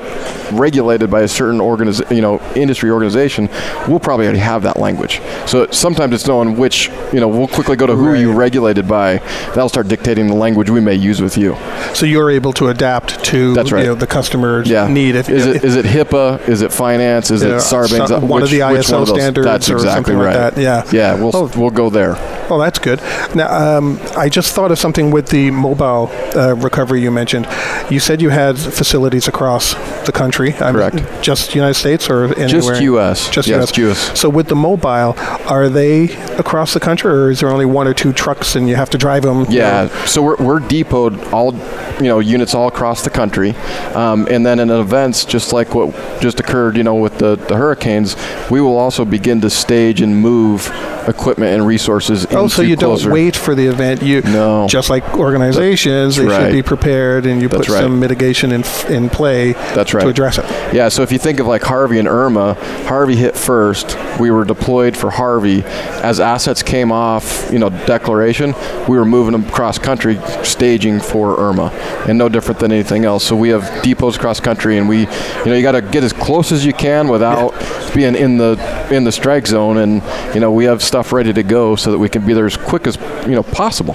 [0.53, 3.49] regulated by a certain organiz- you know, industry organization,
[3.89, 5.21] we'll probably already have that language.
[5.47, 8.39] So sometimes it's knowing which, you know, we'll quickly go to who are you Right.
[8.73, 9.19] Regulated by.
[9.55, 11.57] That'll start dictating the language we may use with you.
[11.95, 13.83] so you're able to adapt to That's right.
[13.83, 14.89] you know, the customer's Yeah.
[14.89, 15.15] need.
[15.17, 16.49] If, is if, it is it HIPAA?
[16.49, 17.31] Is it finance?
[17.31, 18.09] Is it Sarbanes?
[18.09, 20.55] some- one of the which one ISO of standards That's or exactly something like right.
[20.55, 20.85] that, yeah.
[20.93, 21.15] Yeah.
[21.21, 21.51] We'll Oh.
[21.57, 22.17] we'll go there.
[22.51, 23.01] Oh, that's good.
[23.35, 27.47] Now, um, I just thought of something with the mobile uh, recovery you mentioned.
[27.91, 29.75] You said you had facilities across
[30.07, 30.53] the country.
[30.55, 31.03] I'm- Correct.
[31.23, 32.49] Just United States or anywhere?
[32.49, 33.31] Just U.S.
[33.31, 33.79] Just Yes, US.
[33.79, 34.21] US.
[34.21, 35.15] So with the mobile,
[35.47, 38.77] are they across the country, or is there only one or two trucks and you
[38.77, 39.45] have to drive them?
[39.49, 41.53] Yeah, so we're, we're depoted all,
[42.01, 43.51] you know, units all across the country,
[43.95, 47.57] um, and then in events just like what just occurred, you know, with the, the
[47.57, 48.17] hurricanes,
[48.51, 50.67] we will also begin to stage and move
[51.09, 52.27] equipment and resources.
[52.31, 54.03] Oh, so you closer- don't wait for the event.
[54.03, 54.67] You No.
[54.69, 57.83] just like organizations, they That's should be prepared, and you That's put right.
[57.83, 59.53] some mitigation in in play.
[59.75, 60.03] That's right.
[60.03, 60.45] to address it.
[60.73, 62.55] Yeah, so if you think of like Harvey and Irma,
[62.87, 63.97] Harvey hit first.
[64.21, 65.63] We were deployed for Harvey.
[65.65, 68.52] As assets came off, you know, declaration,
[68.89, 71.71] we were moving across country, staging for Irma,
[72.09, 73.25] and no different than anything else.
[73.25, 76.13] So we have depots across country, and we, you know, you got to get as
[76.13, 77.53] close as you can without
[77.95, 78.53] being in the
[78.91, 80.03] in the strike zone, and
[80.35, 82.57] you know, we have stuff ready to go so that we can be there as
[82.57, 83.95] quick as you know possible.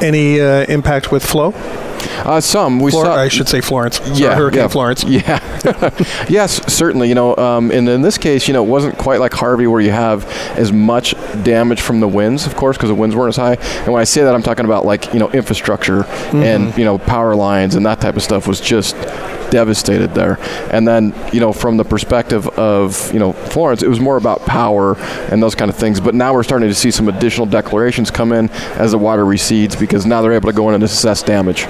[0.00, 1.52] Any uh, impact with flow?
[2.24, 3.14] Uh, some we Flor- saw.
[3.14, 4.00] I should say Florence.
[4.14, 5.04] Yeah, Hurricane yeah, Florence.
[5.12, 5.40] Yeah.
[6.28, 7.08] yes, certainly.
[7.08, 9.80] You know, um, and in this case, you know, it wasn't quite like Harvey where
[9.80, 13.36] you have as much damage from the winds, of course, because the winds weren't as
[13.36, 13.54] high.
[13.84, 16.98] And when I say that, I'm talking about like you know infrastructure and you know
[16.98, 18.96] power lines and that type of stuff was just
[19.52, 20.38] devastated there.
[20.72, 24.40] And then you know from the perspective of you know Florence, it was more about
[24.40, 24.96] power
[25.30, 26.00] and those kind of things.
[26.00, 29.76] But now we're starting to see some additional declarations come in as the water recedes
[29.76, 31.66] because now they're able to go in and assess damage.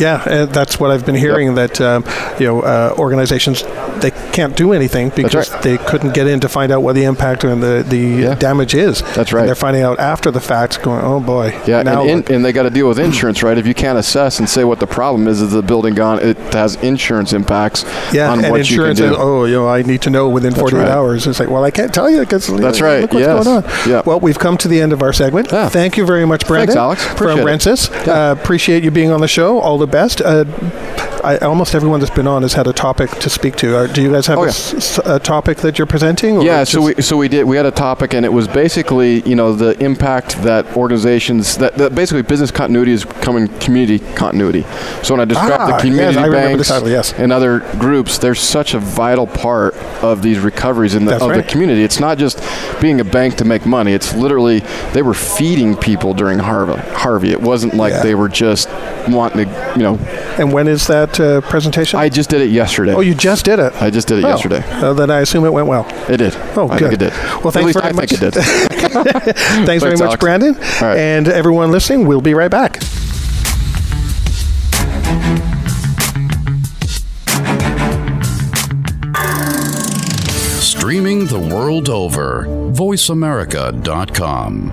[0.00, 1.54] Yeah, that's what I've been hearing.
[1.54, 2.04] That um,
[2.40, 3.62] you know, uh, organizations
[4.04, 5.62] they can't do anything because right.
[5.62, 8.34] they couldn't get in to find out what the impact and the the Yeah.
[8.34, 9.00] damage is.
[9.00, 9.46] That's And right.
[9.46, 12.52] they're finding out after the fact, going, "Oh boy." Yeah, Now and, in, and they
[12.52, 13.56] got to deal with insurance, right?
[13.56, 16.18] If you can't assess and say what the problem is, is the building gone?
[16.20, 19.20] It has insurance impacts yeah, on and what insurance you can do.
[19.20, 20.88] oh, you know, I need to know within 48 right.
[20.90, 21.26] hours.
[21.26, 23.44] It's like, well, I can't tell you because That's right, Look what's yes.
[23.44, 23.64] going on.
[23.88, 24.02] Yeah.
[24.04, 25.50] Well, we've come to the end of our segment.
[25.50, 25.68] Yeah.
[25.68, 26.74] Thank you very much, Brandon.
[26.74, 27.04] Thanks, Alex.
[27.04, 27.46] From Appreciate it.
[27.46, 28.06] Rentsys.
[28.06, 28.12] Yeah.
[28.12, 29.58] Uh, appreciate you being on the show.
[29.60, 30.20] All the best.
[30.20, 30.44] Uh,
[31.24, 33.78] I, almost everyone that's been on has had a topic to speak to.
[33.78, 34.50] Uh, do you guys have Oh, a yeah.
[34.50, 36.36] s- a, topic that you're presenting?
[36.38, 39.22] or Yeah, so we so we did we had a topic and it was basically
[39.22, 44.62] you know the impact that organizations that, that basically business continuity is coming community continuity.
[45.02, 47.12] So when I describe Ah, the community the banks title, yes.
[47.14, 51.30] and other groups, they're such a vital part of these recoveries in the, That's of
[51.30, 51.36] right.
[51.44, 51.82] the community.
[51.84, 52.42] It's not just
[52.80, 53.92] being a bank to make money.
[53.92, 54.60] It's literally
[54.92, 56.80] they were feeding people during Harvey.
[56.94, 57.30] Harvey.
[57.32, 58.02] It wasn't like Yeah.
[58.02, 58.68] they were just
[59.08, 59.96] wanting to you know.
[60.38, 61.98] and when is that uh, presentation?
[62.00, 62.94] I just did it yesterday.
[62.94, 63.72] oh, you just did it.
[63.84, 64.62] I just did it Oh, yesterday.
[64.66, 65.86] uh, then I assume it went well.
[66.08, 66.34] It did.
[66.56, 66.90] Oh, I good.
[66.90, 67.12] think it did.
[67.12, 68.10] Well, At thanks least very I much.
[68.10, 68.44] think it did.
[68.44, 70.20] Thanks, very Thanks, much, Alex.
[70.20, 70.54] Brandon.
[70.54, 70.96] All right.
[70.98, 72.80] And everyone listening, we'll be right back.
[80.60, 82.46] Streaming the world over.
[82.72, 84.72] VoiceAmerica.com.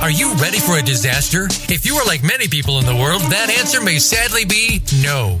[0.00, 1.46] Are you ready for a disaster?
[1.72, 5.40] If you are like many people in the world, that answer may sadly be no.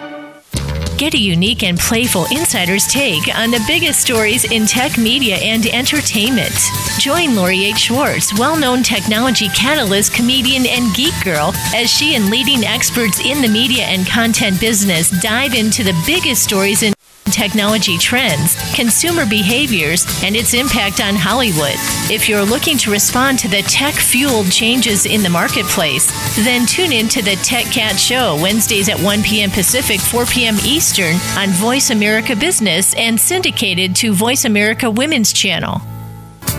[1.01, 5.65] Get a unique and playful insider's take on the biggest stories in tech media and
[5.65, 6.53] entertainment.
[6.99, 7.79] Join Lori H.
[7.79, 13.41] Schwartz, well known technology catalyst, comedian, and geek girl, as she and leading experts in
[13.41, 16.93] the media and content business dive into the biggest stories in
[17.25, 21.75] technology trends, consumer behaviors, and its impact on Hollywood.
[22.11, 26.11] If you're looking to respond to the tech fueled changes in the marketplace,
[26.45, 29.49] then tune in to the Tech Cat Show Wednesdays at 1 p.m.
[29.49, 30.55] Pacific, 4 p.m.
[30.65, 35.81] Eastern on Voice America Business and syndicated to Voice America Women's Channel.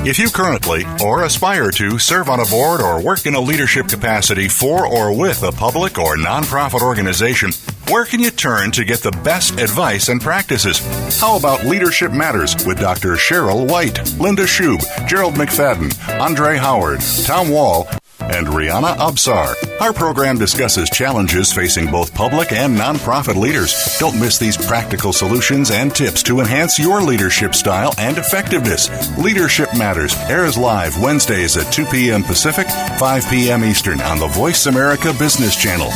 [0.05, 3.87] If you currently or aspire to serve on a board or work in a leadership
[3.87, 7.53] capacity for or with a public or nonprofit organization,
[7.89, 10.81] where can you turn to get the best advice and practices?
[11.21, 13.13] How about Leadership Matters with Dr.
[13.13, 17.87] Cheryl White, Linda Schub, Gerald McFadden, Andre Howard, Tom Wall,
[18.33, 19.55] and Rihanna Absar.
[19.81, 23.97] Our program discusses challenges facing both public and nonprofit leaders.
[23.99, 28.89] Don't miss these practical solutions and tips to enhance your leadership style and effectiveness.
[29.19, 32.23] Leadership Matters airs live Wednesdays at 2 p.m.
[32.23, 32.69] Pacific,
[32.99, 33.65] 5 p.m.
[33.65, 35.91] Eastern on the Voice America Business Channel.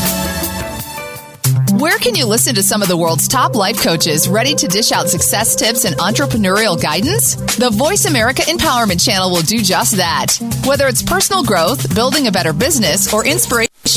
[1.79, 4.93] Where can you listen to some of the world's top life coaches ready to dish
[4.93, 7.35] out success tips and entrepreneurial guidance?
[7.35, 10.39] The Voice America Empowerment Channel will do just that.
[10.65, 13.27] Whether it's personal growth, building a better business, or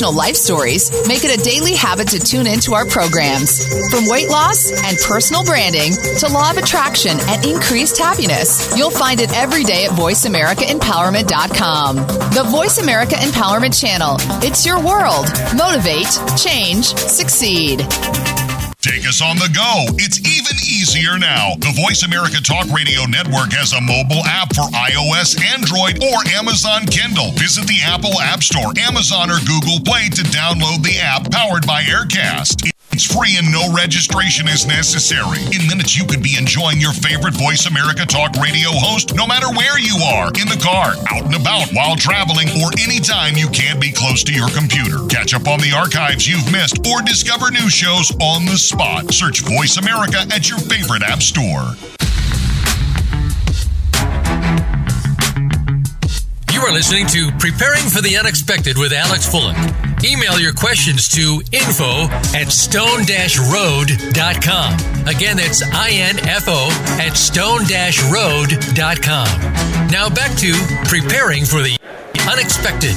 [0.00, 3.66] inspirational life stories, make it a daily habit to tune into our programs.
[3.90, 9.20] From weight loss and personal branding to law of attraction and increased happiness, you'll find
[9.20, 11.96] it every day at VoiceAmericaEmpowerment.com.
[11.96, 14.16] The Voice America Empowerment Channel.
[14.42, 15.26] It's your world.
[15.56, 17.86] Motivate, change, succeed.
[18.80, 19.84] Take us on the go.
[20.00, 21.52] It's even easier now.
[21.60, 26.86] The Voice America Talk Radio Network has a mobile app for iOS, Android, or Amazon
[26.86, 27.32] Kindle.
[27.32, 31.82] Visit the Apple App Store, Amazon, or Google Play to download the app powered by
[31.82, 32.72] Aircast.
[32.92, 35.38] It's free and no registration is necessary.
[35.54, 39.48] In minutes, you could be enjoying your favorite Voice America Talk Radio host no matter
[39.50, 43.80] where you are in the car, out and about, while traveling, or anytime you can't
[43.80, 45.06] be close to your computer.
[45.06, 49.14] Catch up on the archives you've missed or discover new shows on the spot.
[49.14, 51.78] Search Voice America at your favorite app store.
[56.52, 59.89] You are listening to Preparing for the Unexpected with Alex Fullick.
[60.04, 63.06] Email your questions to info at stone-road.com.
[65.06, 67.68] Again, that's I-N-F-O at stone-road.com.
[69.90, 71.76] Now back to Preparing for the
[72.30, 72.94] Unexpected.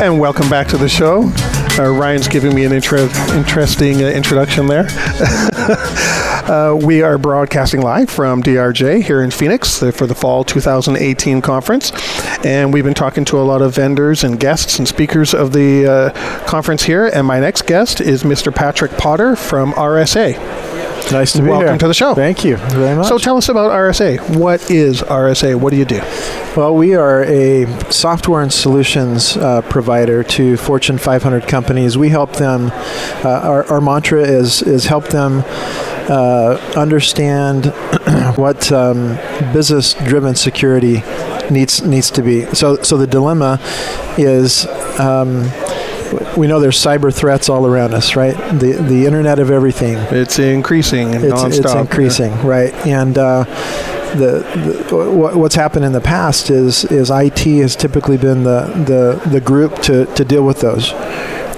[0.00, 1.30] And welcome back to the show.
[1.78, 4.84] Uh, Ryan's giving me an intro, interesting uh, introduction there.
[6.48, 11.92] uh, we are broadcasting live from DRJ here in Phoenix for the fall 2018 conference.
[12.44, 15.86] And we've been talking to a lot of vendors and guests and speakers of the
[15.86, 17.06] uh, conference here.
[17.06, 18.54] And my next guest is Mr.
[18.54, 20.36] Patrick Potter from RSA.
[21.12, 21.66] Nice to be Welcome here.
[21.66, 22.14] Welcome to the show.
[22.14, 23.08] Thank you very much.
[23.08, 24.36] So tell us about RSA.
[24.36, 25.58] What is RSA?
[25.58, 26.00] What do you do?
[26.58, 31.96] well, we are a software and solutions uh, provider to Fortune 500 companies.
[31.96, 32.72] We help them.
[33.24, 35.44] Uh, our, our mantra is is help them
[36.08, 37.66] uh, understand
[38.36, 39.16] what um,
[39.52, 41.02] business-driven security
[41.50, 42.44] needs needs to be.
[42.54, 43.58] So so the dilemma
[44.16, 44.66] is.
[44.98, 45.50] Um,
[46.38, 48.34] we know there's cyber threats all around us, right?
[48.58, 49.98] The the Internet of Everything.
[50.10, 51.58] It's increasing It's, nonstop.
[51.64, 52.72] it's increasing, right?
[52.86, 53.44] And uh,
[54.14, 58.62] the, the what, what's happened in the past is is IT has typically been the
[58.86, 60.92] the, the group to, to deal with those,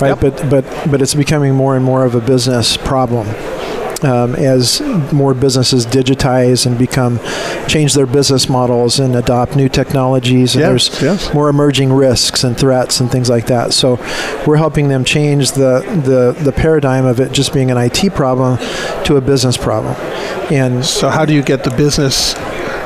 [0.00, 0.18] right?
[0.20, 3.28] But but but it's becoming more and more of a business problem.
[4.02, 4.80] Um, as
[5.12, 7.20] more businesses digitize and become
[7.68, 11.34] change their business models and adopt new technologies and Yes, there's yes.
[11.34, 13.96] more emerging risks and threats and things like that so
[14.46, 18.56] we're helping them change the, the, the paradigm of it just being an IT problem
[19.04, 19.94] to a business problem
[20.50, 22.34] and So how do you get the business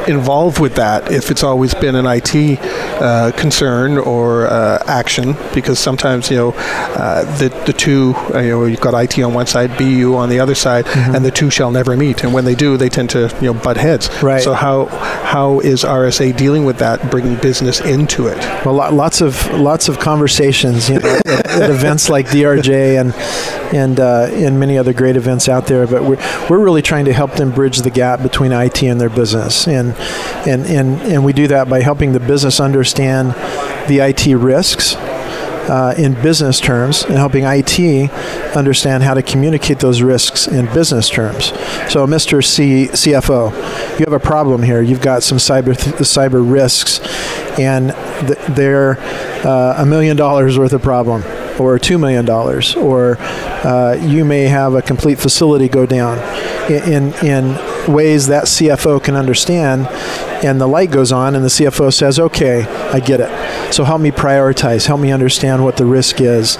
[0.08, 2.58] involved with that if it's always been an IT
[3.00, 5.34] uh, concern or uh, action?
[5.54, 9.34] Because sometimes you know uh, the the two uh, you know you've got IT on
[9.34, 12.24] one side, BU on the other side, and the two shall never meet.
[12.24, 14.10] And when they do, they tend to you know butt heads.
[14.22, 14.42] Right.
[14.42, 18.38] So how how is RSA dealing with that, bringing business into it?
[18.64, 23.14] Well, lots of lots of conversations, you know, at, at events like DRJ and
[23.72, 25.86] and uh, and many other great events out there.
[25.86, 29.10] But we're we're really trying to help them bridge the gap between IT and their
[29.10, 29.94] business, and
[30.46, 33.34] and and and we do that by helping the business understand
[33.88, 34.96] the IT risks.
[35.64, 38.10] Uh, in business terms, and helping IT
[38.54, 41.46] understand how to communicate those risks in business terms.
[41.90, 42.44] So, Mr.
[42.44, 43.50] C- CFO,
[43.98, 44.82] you have a problem here.
[44.82, 47.00] You've got some cyber th- cyber risks,
[47.58, 47.92] and
[48.26, 48.98] th- they're
[49.42, 51.22] uh, a million dollars worth of problem,
[51.58, 56.18] or two million dollars, or uh, you may have a complete facility go down
[56.70, 57.54] in, in
[57.92, 59.86] ways that CFO can understand.
[60.44, 63.72] And the light goes on, and the CFO says, "Okay, I get it.
[63.72, 64.86] So help me prioritize.
[64.86, 66.58] Help me understand what the risk is,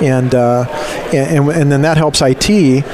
[0.00, 0.64] and uh,
[1.12, 2.84] and, and and then that helps IT."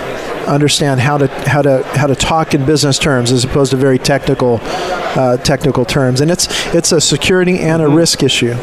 [0.46, 3.98] understand how to how to how to talk in business terms as opposed to very
[3.98, 8.54] technical uh, technical terms and it's it's a security and a risk issue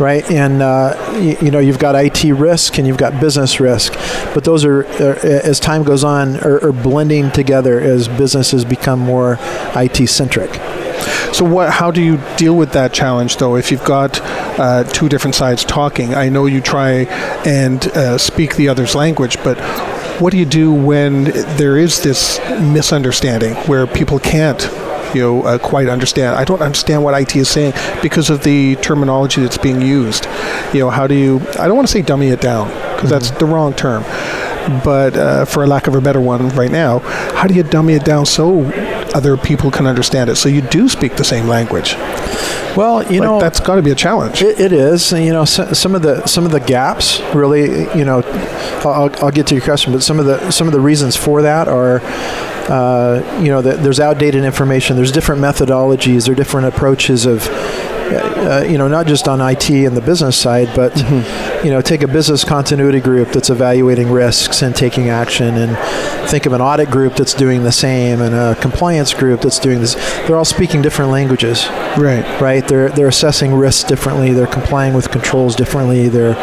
[0.00, 3.92] right and uh, you, you know you've got IT risk and you've got business risk
[4.34, 8.98] but those are, are as time goes on are, are blending together as businesses become
[8.98, 9.38] more
[9.74, 10.50] IT centric
[11.32, 11.70] So what?
[11.70, 13.56] How do you deal with that challenge, though?
[13.56, 14.20] If you've got
[14.58, 17.06] uh, two different sides talking, I know you try
[17.46, 19.58] and uh, speak the other's language, but
[20.20, 21.24] what do you do when
[21.56, 24.68] there is this misunderstanding where people can't?
[25.14, 26.36] You know, uh, quite understand.
[26.36, 30.26] I don't understand what IT is saying because of the terminology that's being used.
[30.72, 31.40] You know, how do you?
[31.58, 34.02] I don't want to say dummy it down because that's the wrong term.
[34.84, 38.04] But uh, for lack of a better one, right now, how do you dummy it
[38.04, 38.64] down so
[39.14, 40.36] other people can understand it?
[40.36, 41.94] So you do speak the same language.
[42.76, 44.42] Well, you Like, know that's got to be a challenge.
[44.42, 45.12] It, it is.
[45.12, 47.88] and, You know, so, some of the some of the gaps really.
[47.98, 48.22] You know,
[48.84, 51.42] I'll, I'll get to your question, but some of the some of the reasons for
[51.42, 52.00] that are.
[52.68, 54.94] Uh, you know, that there's outdated information.
[54.94, 56.26] There's different methodologies.
[56.26, 57.48] There are different approaches of,
[58.12, 60.96] uh, you know, not just on IT and the business side, but
[61.64, 65.76] you know, take a business continuity group that's evaluating risks and taking action, and
[66.30, 69.80] think of an audit group that's doing the same, and a compliance group that's doing
[69.80, 69.94] this.
[70.26, 72.24] They're all speaking different languages Right.
[72.40, 72.66] right?
[72.66, 74.32] They're they're assessing risks differently.
[74.32, 76.08] They're complying with controls differently.
[76.08, 76.34] They're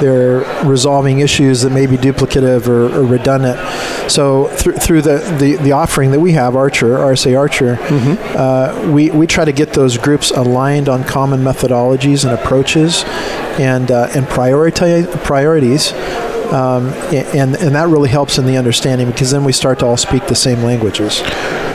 [0.00, 3.58] they're resolving issues that may be duplicative or, or redundant.
[4.10, 7.78] So through through the, the, the offering that we have, Archer, RSA Archer,
[8.36, 13.04] uh, we we try to get those groups aligned on common methodologies and approaches,
[13.58, 15.92] and uh, and prioritize priorities.
[16.52, 19.96] Um, and, and that really helps in the understanding because then we start to all
[19.96, 21.20] speak the same languages.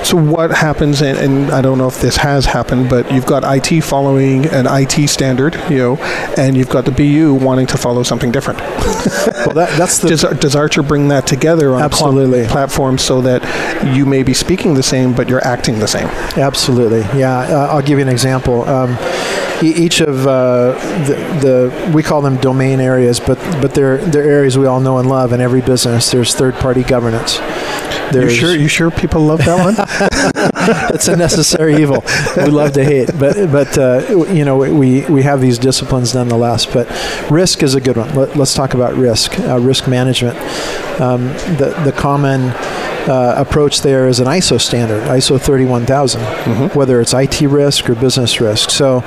[0.03, 3.43] So what happens, and, and I don't know if this has happened, but you've got
[3.45, 5.97] IT following an IT standard, you know,
[6.37, 8.59] and you've got the BU wanting to follow something different.
[9.41, 12.45] Well, that, that's the Does, does Archer bring that together on Absolutely.
[12.45, 13.41] a platform so that
[13.95, 16.05] you may be speaking the same, but you're acting the same?
[16.37, 17.39] Absolutely, yeah.
[17.39, 18.67] Uh, I'll give you an example.
[18.69, 18.97] Um,
[19.63, 20.73] each of uh,
[21.05, 24.97] the, the we call them domain areas, but but they're they're areas we all know
[24.99, 26.11] and love in every business.
[26.11, 27.39] There's third-party governance.
[28.13, 28.55] You sure?
[28.55, 29.75] You sure people love that one?
[30.93, 32.03] it's a necessary evil.
[32.37, 36.65] We love to hate, but but uh, you know we we have these disciplines nonetheless.
[36.65, 36.87] But
[37.31, 38.13] risk is a good one.
[38.15, 40.37] Let, us talk about risk, uh, risk management.
[40.99, 42.51] Um, the the common
[43.07, 48.39] uh, approach there is an ISO standard, ISO 31000, whether it's IT risk or business
[48.39, 48.69] risk.
[48.69, 48.99] So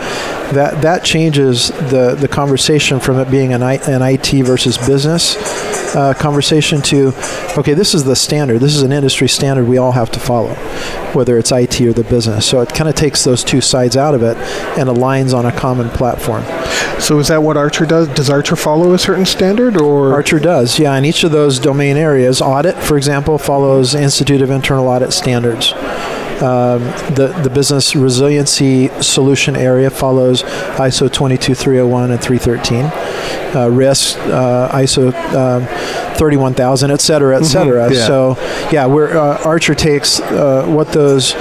[0.53, 5.37] that that changes the the conversation from it being an, I, an IT versus business
[5.95, 7.13] uh, conversation to,
[7.57, 8.61] okay, this is the standard.
[8.61, 10.55] This is an industry standard we all have to follow,
[11.15, 12.47] whether it's IT or the business.
[12.47, 14.37] So it kind of takes those two sides out of it
[14.79, 16.45] and aligns on a common platform.
[17.01, 18.09] so is that what Archer does?
[18.09, 20.97] Does Archer follow a certain standard, or Archer does, yeah.
[20.97, 25.73] In each of those domain areas, audit, for example, follows Institute of Internal Audit standards.
[26.43, 26.83] Um,
[27.15, 32.85] the the business resiliency solution area follows ISO 22301 and 313.
[33.55, 35.65] Uh, risk uh, ISO um,
[36.17, 37.93] 31000, et cetera, et cetera.
[37.93, 38.07] yeah.
[38.07, 38.37] So,
[38.73, 41.35] yeah, we're, uh, Archer takes uh, what those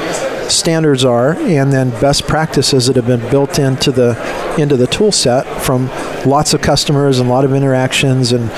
[0.49, 4.13] standards are and then best practices that have been built into the
[4.59, 5.87] into the tool set from
[6.25, 8.51] lots of customers and a lot of interactions and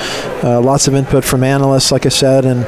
[0.44, 2.66] uh, lots of input from analysts like i said and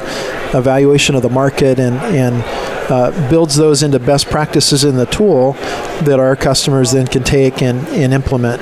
[0.55, 2.43] evaluation of the market and and
[2.89, 5.53] uh, builds those into best practices in the tool
[6.03, 8.61] that our customers then can take and, and implement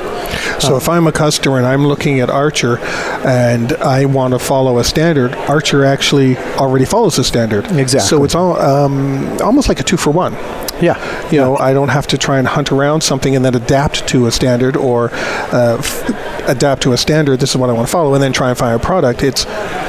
[0.59, 2.79] So if I'm a customer and I'm looking at Archer
[3.25, 7.65] and I want to follow a standard, Archer actually already follows the standard.
[7.71, 8.07] Exactly.
[8.07, 10.33] So it's all, um, almost like a two for one.
[10.81, 14.07] Yeah You know, I don't have to try and hunt around something and then adapt
[14.09, 17.39] to a standard or uh, f- adapt to a standard.
[17.39, 19.23] This is what I want to follow, and then try and find a product.
[19.23, 19.45] It's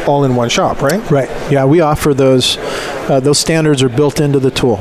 [0.09, 1.09] all in one shop, right?
[1.11, 1.31] Right.
[1.51, 2.57] Yeah, we offer those.
[3.09, 4.79] Uh, those standards are built into the tool.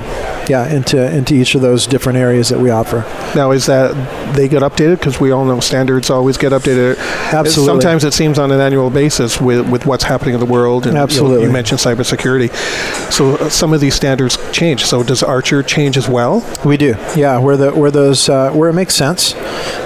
[0.49, 3.05] Yeah, into into each of those different areas that we offer.
[3.35, 3.93] Now, is that
[4.35, 4.99] they get updated?
[4.99, 6.97] Because we all know standards always get updated.
[7.33, 7.65] Absolutely.
[7.65, 10.85] Sometimes it seems on an annual basis with, with what's happening in the world.
[10.85, 11.45] And, you know, Absolutely.
[11.45, 12.49] You, mentioned cybersecurity.
[13.11, 14.85] So uh, some of these standards change.
[14.85, 16.45] So does Archer change as well?
[16.63, 16.95] We do.
[17.15, 19.33] Yeah, where the where those uh, where it makes sense.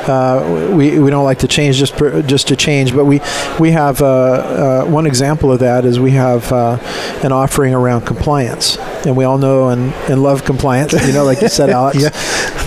[0.08, 3.22] Uh, we, we don't like to change just per, just to change, but we
[3.60, 6.78] we have uh, uh, one example of that is we have uh,
[7.24, 10.94] an offering around compliance, and we all know and, and love compliance.
[10.94, 12.04] You know, like you said, Alex.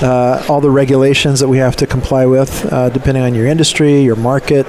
[0.02, 4.02] uh, all the regulations that we have to comply with, uh, depending on your industry,
[4.02, 4.66] your market,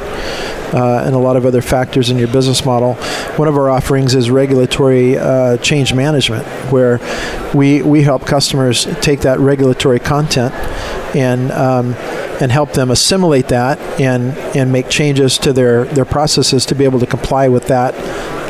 [0.76, 2.96] uh, and a lot of other factors in your business model.
[3.38, 7.00] One of our offerings is regulatory uh, change management, where
[7.56, 10.54] we we help customers take that regulatory content
[11.16, 11.94] and um,
[12.42, 16.84] and help them assimilate that and and make changes to their their processes to be
[16.84, 17.94] able to comply with that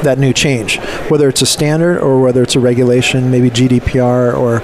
[0.03, 4.61] that new change, whether it's a standard or whether it's a regulation, maybe GDPR or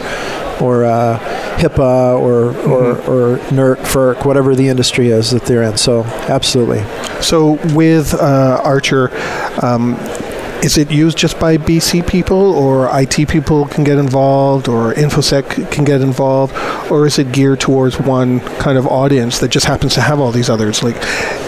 [0.61, 1.17] or uh,
[1.57, 5.77] HIPAA or, or, or NERC, FERC, whatever the industry is that they're in.
[5.77, 6.83] So, absolutely.
[7.21, 9.09] So with uh, Archer,
[9.63, 9.95] um,
[10.63, 15.71] is it used just by BC people, or IT people can get involved, or InfoSec
[15.71, 16.53] can get involved,
[16.91, 20.31] or is it geared towards one kind of audience that just happens to have all
[20.31, 20.83] these others?
[20.83, 20.97] Like,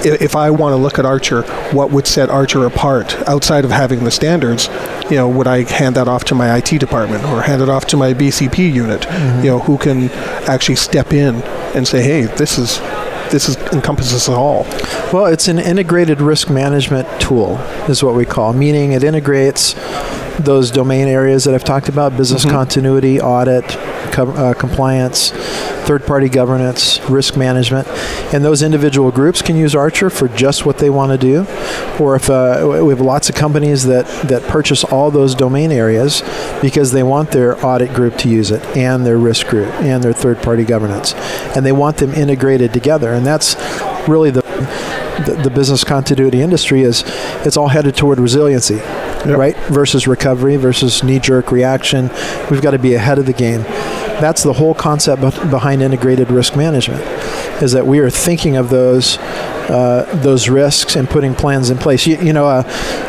[0.04, 4.04] if I want to look at Archer, what would set Archer apart outside of having
[4.04, 4.68] the standards?
[5.10, 7.86] You know, would I hand that off to my IT department, or hand it off
[7.88, 9.02] to my BCP unit?
[9.02, 9.44] Mm-hmm.
[9.44, 10.10] You know, who can
[10.50, 11.36] actually step in
[11.76, 12.80] and say, "Hey, this is."
[13.34, 14.62] This is, encompasses it all.
[15.12, 17.58] Well, it's an integrated risk management tool,
[17.90, 19.74] is what we call, meaning it integrates
[20.38, 22.56] those domain areas that I've talked about business mm-hmm.
[22.56, 23.66] continuity, audit,
[24.14, 25.32] co- uh, compliance,
[25.86, 27.88] third party governance, risk management.
[28.34, 31.42] And those individual groups can use Archer for just what they want to do.
[32.00, 36.22] Or if uh, we have lots of companies that, that purchase all those domain areas
[36.62, 40.14] because they want their audit group to use it and their risk group and their
[40.14, 41.14] third party governance.
[41.56, 43.14] And they want them integrated together.
[43.14, 43.56] And that's
[44.08, 44.44] really the
[45.26, 47.04] the, the business continuity industry is
[47.46, 48.80] it's all headed toward resiliency
[49.26, 52.10] right versus recovery versus knee-jerk reaction
[52.50, 53.62] we've got to be ahead of the game
[54.22, 57.02] that's the whole concept behind integrated risk management
[57.62, 59.18] is that we are thinking of those
[59.70, 62.64] uh, those risks and putting plans in place you, you know uh,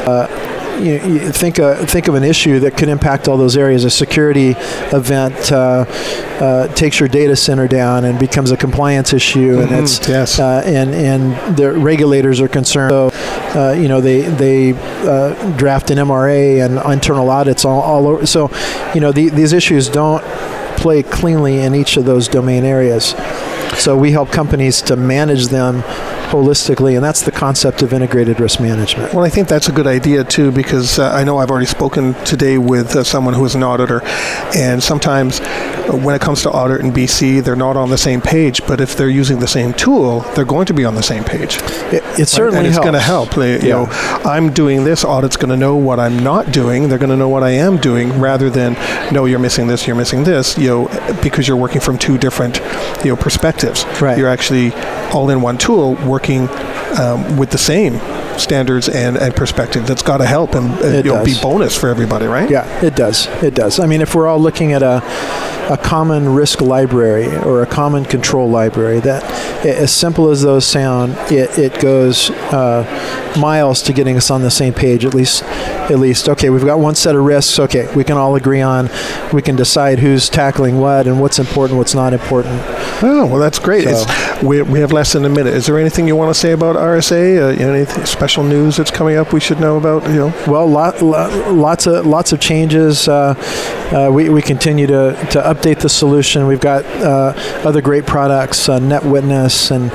[0.07, 0.51] uh,
[0.81, 3.85] you, you think uh, think of an issue that could impact all those areas.
[3.85, 4.57] A security
[4.93, 5.85] event uh,
[6.41, 10.41] uh, takes your data center down and becomes a compliance issue, and Mhm, it's yes.
[10.41, 12.91] uh, and and the regulators are concerned.
[12.91, 13.11] So,
[13.55, 14.73] uh, you know, they they
[15.09, 18.27] uh, draft an MRA and internal audits all, all over.
[18.27, 18.51] So,
[18.95, 20.25] you know, the, these issues don't
[20.77, 23.15] play cleanly in each of those domain areas.
[23.79, 25.83] So we help companies to manage them
[26.35, 29.15] holistically, and that's the concept of integrated risk management.
[29.15, 32.15] Well, I think that's a good idea too, because uh, I know I've already spoken
[32.25, 34.03] today with uh, someone who is an auditor,
[34.57, 38.21] and sometimes uh, when it comes to audit in BC, they're not on the same
[38.21, 38.67] page.
[38.67, 41.59] But if they're using the same tool, they're going to be on the same page.
[41.93, 43.35] It, it certainly and it's going to help.
[43.35, 43.87] They, You know,
[44.25, 45.05] I'm doing this.
[45.05, 46.89] Audit's going to know what I'm not doing.
[46.89, 48.75] They're going to know what I am doing, rather than
[49.13, 50.59] no, you're missing this, you're missing this.
[50.59, 52.59] You know, because you're working from two different,
[53.05, 53.85] you know, perspectives.
[54.01, 54.19] Right.
[54.19, 54.73] You're actually
[55.13, 56.24] all in one tool, working
[56.99, 57.99] um, with the same
[58.39, 59.87] standards and, and perspective.
[59.87, 62.51] That's got to help and uh, It know, be bonus for everybody, right?
[62.51, 63.27] Yeah, it does.
[63.43, 63.79] It does.
[63.79, 65.03] I mean, if we're all looking at a
[65.71, 69.25] a common risk library or a common control library, that
[69.65, 72.85] as simple as those sound, it, it goes uh,
[73.41, 75.05] miles to getting us on the same page.
[75.05, 77.59] At least, at least, okay, we've got one set of risks.
[77.59, 78.91] Okay, we can all agree on.
[79.33, 82.61] We can decide who's tackling what and what's important, what's not important.
[83.03, 83.85] Oh, well, that's great.
[83.85, 84.05] So,
[84.43, 85.55] we, we have less than a minute.
[85.55, 87.59] Is there anything you want to say about RSA?
[87.59, 90.09] Uh, any special news that's coming up we should know about?
[90.09, 90.45] You know?
[90.47, 93.09] Well, lot, lot, lots of lots of changes.
[93.09, 93.35] Uh,
[93.93, 96.47] uh, we, we continue to, to update the solution.
[96.47, 99.93] We've got uh, other great products, uh, NetWitness and,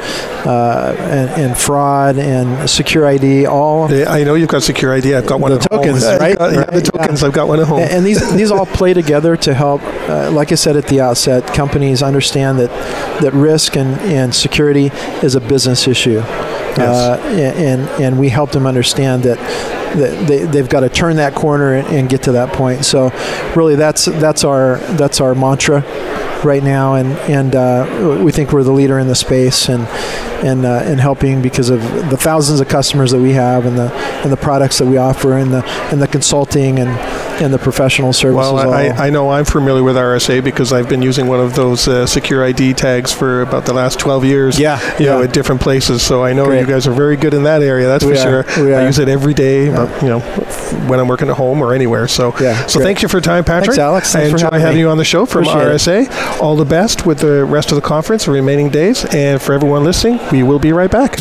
[0.48, 3.48] uh, and, and fraud and SecurID.
[3.50, 5.16] All yeah, I know you've got SecurID.
[5.16, 5.52] I've got one.
[5.52, 6.20] The tokens, home.
[6.20, 6.38] right?
[6.38, 7.24] Got, yeah, the tokens.
[7.24, 7.80] I've got one at home.
[7.82, 9.82] And, and these these all play together to help.
[10.32, 12.70] Like I said at the outset, companies understand that
[13.22, 14.92] that risk and, and security
[15.24, 16.22] is a business issue.
[16.78, 16.80] Yes.
[16.80, 19.38] Uh, and and we help them understand that
[19.98, 22.86] that they, they've got to turn that corner and, and, get to that point.
[22.86, 23.10] So,
[23.56, 25.82] really, that's that's our that's our mantra
[26.44, 29.88] right now, and and uh, we think we're the leader in the space, and
[30.46, 33.92] and uh, and helping because of the thousands of customers that we have, and the
[34.24, 36.90] and the products that we offer, and the and the consulting and
[37.42, 38.54] and the professional services.
[38.54, 41.88] Well, I, I, know I'm familiar with RSA because I've been using one of those
[41.88, 44.60] uh, SecurID tags for about the last 12 years.
[44.60, 45.12] Yeah, you yeah.
[45.12, 46.02] know, at different places.
[46.02, 46.62] So I know Great.
[46.62, 47.88] you guys are very good in that area.
[47.88, 48.50] That's we for are.
[48.50, 48.76] sure.
[48.76, 49.86] I use it every day, yeah.
[49.86, 50.20] but, you know,
[50.88, 52.08] when I'm working at home or anywhere.
[52.08, 52.66] So yeah.
[52.66, 53.76] So thank you for your time, Patrick.
[53.76, 54.14] Thanks, Alex.
[54.14, 56.36] Thanks I enjoy having, having you on the show from Appreciate RSA.
[56.36, 56.42] It.
[56.42, 59.84] All the best with the rest of the conference, the remaining days, and for everyone
[59.84, 61.20] listening, we will be right back.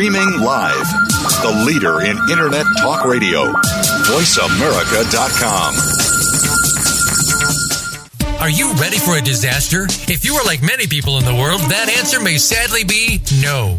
[0.00, 0.88] Streaming live.
[1.42, 3.52] The leader in Internet talk radio.
[4.08, 5.74] VoiceAmerica.com.
[8.40, 9.84] Are you ready for a disaster?
[10.10, 13.78] If you are like many people in the world, that answer may sadly be no.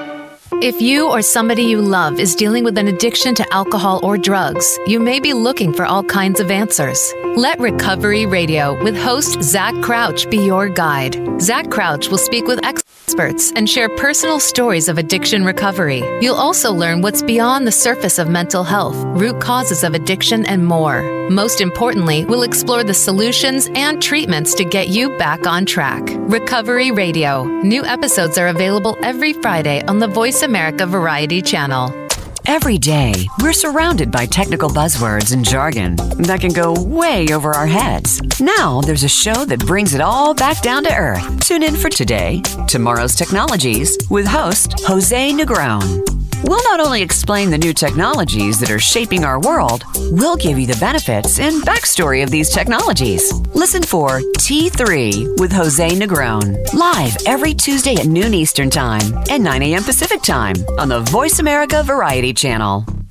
[0.55, 4.77] If you or somebody you love is dealing with an addiction to alcohol or drugs,
[4.85, 7.13] you may be looking for all kinds of answers.
[7.37, 11.41] Let Recovery Radio with host Zach Crouch be your guide.
[11.41, 16.03] Zach Crouch will speak with experts and share personal stories of addiction recovery.
[16.21, 20.65] You'll also learn what's beyond the surface of mental health, root causes of addiction, and
[20.65, 21.01] more.
[21.29, 26.03] Most importantly, we'll explore the solutions and treatments to get you back on track.
[26.05, 27.45] Recovery Radio.
[27.63, 32.07] New episodes are available every Friday on the Voice America Variety Channel.
[32.45, 37.67] Every day, we're surrounded by technical buzzwords and jargon that can go way over our
[37.67, 38.21] heads.
[38.41, 41.47] Now, there's a show that brings it all back down to earth.
[41.47, 46.20] Tune in for today, Tomorrow's Technologies, with host Jose Negron.
[46.43, 50.65] We'll not only explain the new technologies that are shaping our world, we'll give you
[50.65, 53.31] the benefits and backstory of these technologies.
[53.53, 59.61] Listen for T3 with Jose Negron, live every Tuesday at noon Eastern Time and 9
[59.63, 59.83] a.m.
[59.83, 62.85] Pacific Time on the Voice America Variety Channel.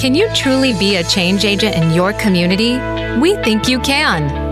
[0.00, 2.78] Can you truly be a change agent in your community?
[3.20, 4.49] We think you can.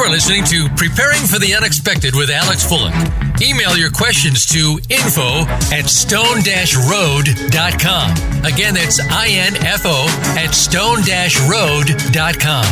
[0.00, 2.94] You are listening to Preparing for the Unexpected with Alex Fullick.
[3.42, 5.44] Email your questions to info
[5.76, 8.10] at stone-road.com.
[8.42, 10.06] Again, that's I-N-F-O
[10.38, 12.64] at stone-road.com.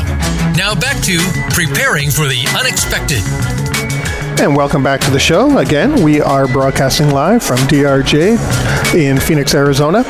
[0.57, 1.19] Now back to
[1.51, 3.21] Preparing for the Unexpected.
[4.41, 5.59] And welcome back to the show.
[5.59, 8.39] Again, we are broadcasting live from DRJ
[8.95, 10.03] in Phoenix, Arizona.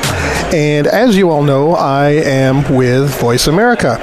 [0.53, 3.97] And as you all know, I am with Voice America.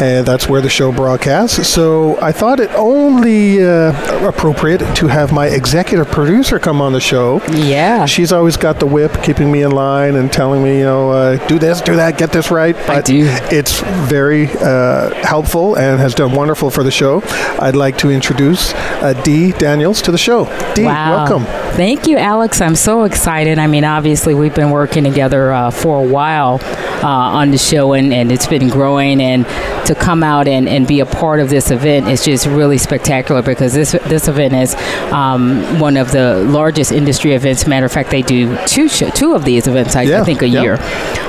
[0.00, 1.68] And that's where the show broadcasts.
[1.68, 7.00] So I thought it only uh, appropriate to have my executive producer come on the
[7.00, 7.42] show.
[7.48, 8.06] Yeah.
[8.06, 11.46] She's always got the whip, keeping me in line and telling me, you know, uh,
[11.48, 12.74] do this, do that, get this right.
[12.86, 13.26] But I do.
[13.50, 17.22] It's very uh, helpful and has done wonderful for the show.
[17.58, 20.46] I'd like to introduce uh, Dee Daniels to the show.
[20.74, 21.26] Dee, wow.
[21.26, 21.44] welcome.
[21.76, 22.60] Thank you, Alex.
[22.60, 23.58] I'm so excited.
[23.58, 26.60] I mean, obviously, we've been working together uh, for a while
[27.02, 29.20] uh, on the show, and, and it's been growing.
[29.20, 29.46] And
[29.90, 33.42] to come out and, and be a part of this event is just really spectacular
[33.42, 34.74] because this this event is
[35.12, 37.66] um, one of the largest industry events.
[37.66, 40.42] Matter of fact, they do two sh- two of these events, I, Yeah, I think,
[40.42, 40.62] a yeah.
[40.62, 40.74] year.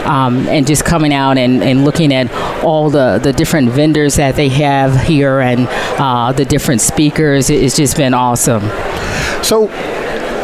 [0.06, 2.32] Um, and just coming out and, and looking at
[2.64, 5.68] all the, the different vendors that they have here and
[6.00, 8.62] uh, the different speakers, it's just been awesome.
[9.44, 9.70] So,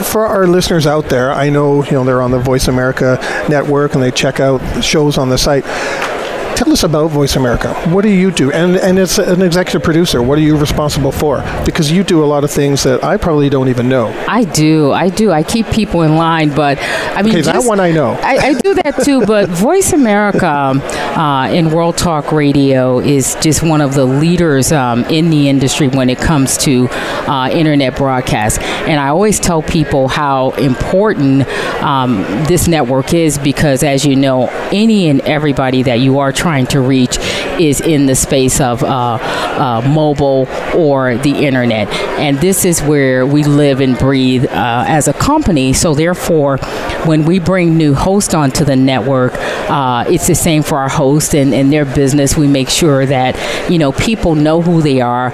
[0.04, 3.94] for our listeners out there, I know you know they're on the Voice America network
[3.94, 5.66] and they check out shows on the site.
[6.58, 7.72] Tell us about Voice America.
[7.92, 8.52] What do you do?
[8.52, 11.44] And and as an executive producer, what are you responsible for?
[11.64, 14.08] Because you do a lot of things that I probably don't even know.
[14.28, 15.32] I do, I do.
[15.32, 18.14] I keep people in line, but I mean, Okay, that one I know.
[18.24, 23.62] I, I do that too, but Voice America uh, in World Talk Radio is just
[23.62, 28.60] one of the leaders um, in the industry when it comes to uh, internet broadcast.
[28.64, 31.48] And I always tell people how important
[31.84, 36.47] um, this network is because, as you know, any and everybody that you are trying
[36.48, 37.18] to reach
[37.60, 41.88] is in the space of uh, uh, mobile or the internet.
[42.20, 45.74] And this is where we live and breathe uh, as a company.
[45.74, 46.58] So, therefore,
[47.06, 49.34] when we bring new hosts onto the network,
[50.10, 52.38] it's the same for our hosts and, and their business.
[52.38, 53.36] We make sure that,
[53.70, 55.32] you know, people know who they are.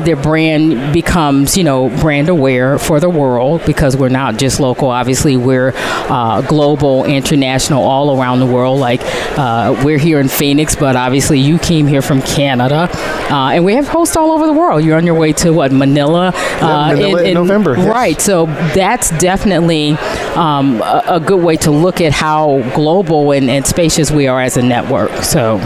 [0.00, 4.88] Their brand becomes, you know, brand aware for the world because we're not just local.
[4.88, 8.80] Obviously, we're uh, global, international, all around the world.
[8.80, 9.00] Like,
[9.38, 12.88] uh, we're here in Phoenix, but obviously you came here from Canada.
[13.30, 14.84] Uh, and we have hosts all over the world.
[14.84, 16.32] You're on your way to what, Manila?
[16.60, 17.86] uh, Manila in November, yes.
[17.86, 18.20] Right.
[18.20, 19.92] So that's definitely
[20.36, 24.40] um, a, a good way to look at how global and, and spacious we are
[24.40, 25.10] as a network.
[25.22, 25.58] So,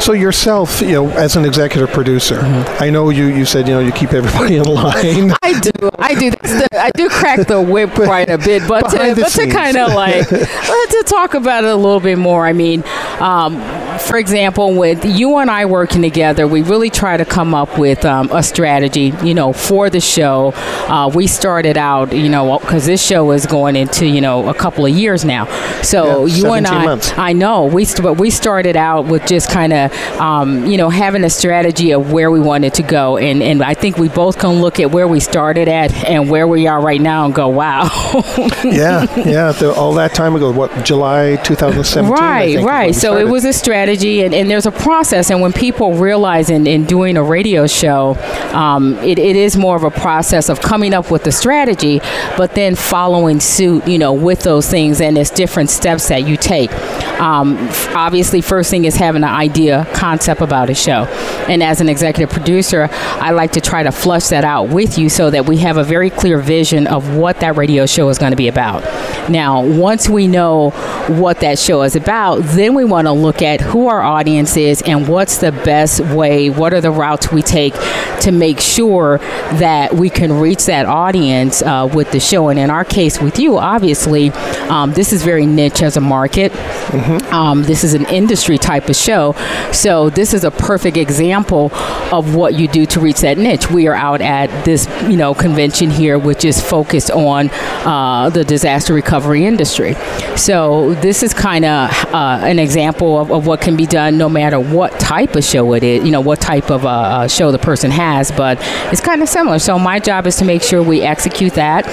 [0.00, 2.40] So yourself, you know, as an executive producer,
[2.80, 5.32] I know you, you said you know you keep everybody in line.
[5.42, 8.88] I do, I do, that's the, I do crack the whip quite a bit, but
[8.90, 12.46] to, but to kind of like to talk about it a little bit more.
[12.46, 12.82] I mean,
[13.20, 13.54] um,
[13.98, 18.04] for example, with you and I working together, we really try to come up with
[18.04, 20.52] um, a strategy, you know, for the show.
[20.54, 24.54] Uh, we started out, you know, because this show is going into, you know, a
[24.54, 25.46] couple of years now.
[25.82, 27.12] So Yeah, you and I, months.
[27.16, 30.88] I know we st- but we started out with just kind of, um, you know,
[30.90, 34.38] having a strategy of where we wanted to go, and and I think we both
[34.38, 37.48] can look at where we started at and where we are right now and go,
[37.48, 37.84] wow.
[38.64, 39.52] yeah, yeah.
[39.52, 42.14] The, all that time ago, what July 2017?
[42.14, 42.94] I Right, right.
[42.94, 45.30] So it was a strategy, and, and there's a process.
[45.30, 48.16] And when people realize in, in doing a radio show,
[48.52, 52.00] um, it, it is more of a process of coming up with the strategy,
[52.36, 55.00] but then following suit, you know, with those things.
[55.00, 56.70] And there's different steps that you take.
[57.18, 57.56] Um,
[57.94, 61.04] obviously, first thing is having an idea, concept about a show.
[61.48, 65.08] And as an executive producer, I like to try to flush that out with you
[65.08, 68.32] so that we have a very clear vision of what that radio show is going
[68.32, 68.82] to be about.
[69.30, 70.70] Now, once we know
[71.08, 74.82] what that show is about, then we want to look at who our audience is
[74.82, 77.74] and what's the best way, what are the routes we take
[78.20, 79.18] to make sure
[79.58, 82.48] that we can reach that audience uh, with the show.
[82.48, 84.30] And in our case, with you, obviously,
[84.68, 86.52] um, this is very niche as a market.
[86.52, 87.34] Mm-hmm.
[87.34, 89.32] Um, this is an industry type of show.
[89.72, 91.70] So, this is a perfect example
[92.12, 93.70] of what you do to reach that niche.
[93.70, 98.44] We are out at this, you know, convention here, which is focused on uh, the
[98.44, 99.94] disaster recovery industry.
[100.36, 104.30] So, this is kind of uh, an example of, of, what can be done no
[104.30, 107.58] matter what type of show it is, you know, what type of uh, show the
[107.58, 108.56] person has, but
[108.90, 109.58] it's kind of similar.
[109.58, 111.86] So, my job is to make sure we execute that,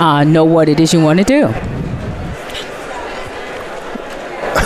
[0.00, 1.75] uh, know what it is you want to do.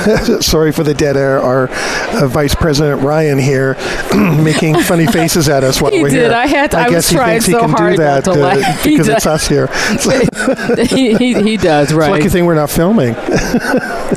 [0.40, 1.40] sorry for the dead air.
[1.40, 3.74] Our uh, Vice President Ryan here
[4.14, 6.30] making funny faces at us while he we're did.
[6.30, 6.32] here.
[6.32, 6.70] I had.
[6.72, 9.46] To, I, I guess he thinks so he can do that uh, because it's us
[9.46, 9.66] here.
[10.86, 12.10] he, he, he, does right.
[12.10, 13.14] lucky thing we're not filming.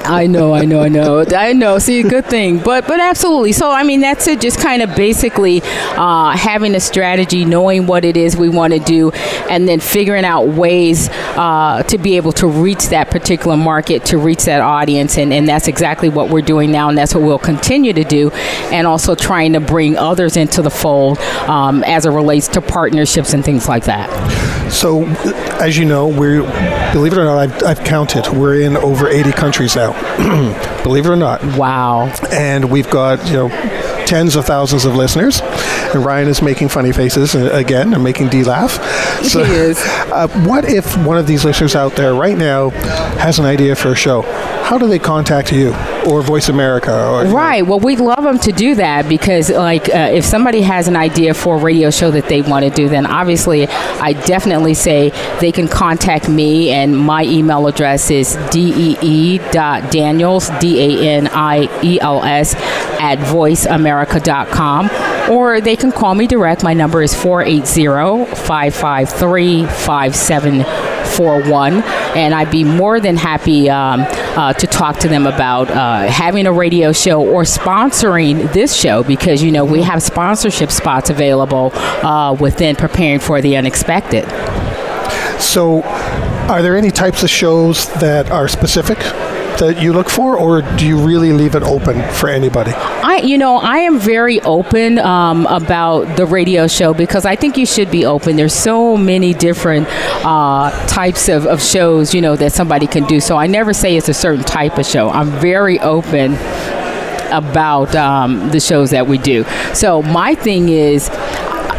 [0.06, 1.80] I know, I know, I know, I know.
[1.80, 3.52] See, good thing, but but absolutely.
[3.52, 4.42] So I mean, that's it.
[4.42, 8.80] Just kind of basically uh, having a strategy, knowing what it is we want to
[8.80, 9.12] do,
[9.50, 14.18] and then figuring out ways uh, to be able to reach that particular market, to
[14.18, 17.40] reach that audience, and and that's exactly what we're doing now, and that's what we'll
[17.40, 18.30] continue to do,
[18.72, 21.18] and also trying to bring others into the fold
[21.48, 24.08] um, as it relates to partnerships and things like that.
[24.72, 25.06] So,
[25.60, 26.42] as you know, we're
[26.94, 28.28] believe it or not, I've, I've counted.
[28.28, 29.94] We're in over 80 countries now.
[30.84, 31.44] believe it or not.
[31.58, 32.14] Wow.
[32.32, 33.50] And we've got you know
[34.06, 35.42] tens of thousands of listeners.
[35.42, 38.74] And Ryan is making funny faces uh, again and making Dee laugh.
[39.24, 39.82] So, he is.
[40.14, 42.70] Uh, what if one of these listeners out there right now
[43.18, 44.22] has an idea for a show?
[44.64, 45.74] How do they contact you
[46.08, 46.92] or Voice America?
[46.92, 47.64] Or, right.
[47.64, 47.72] Know?
[47.72, 51.34] Well, we'd love them to do that because, like, uh, if somebody has an idea
[51.34, 55.10] for a radio show that they want to do, then obviously I definitely say
[55.42, 62.00] they can contact me, and my email address is dee.daniels, D A N I E
[62.00, 62.56] L S,
[63.02, 64.90] at voiceamerica.com,
[65.30, 66.64] or they can call me direct.
[66.64, 71.84] My number is 480 553 5741,
[72.16, 74.06] and I'd be more than happy um,
[74.36, 79.04] uh, to talk to them about uh, having a radio show or sponsoring this show
[79.04, 84.24] because, you know, we have sponsorship spots available uh, within preparing for the unexpected.
[85.40, 88.98] So, are there any types of shows that are specific
[89.60, 92.72] that you look for, or do you really leave it open for anybody?
[92.72, 97.58] I, you know, I am very open um, about the radio show because I think
[97.58, 98.36] you should be open.
[98.36, 99.88] There's so many different
[100.26, 103.20] uh, types of, of shows, you know, that somebody can do.
[103.20, 105.10] So I never say it's a certain type of show.
[105.10, 106.34] I'm very open
[107.32, 109.44] about um, the shows that we do.
[109.74, 111.10] So my thing is,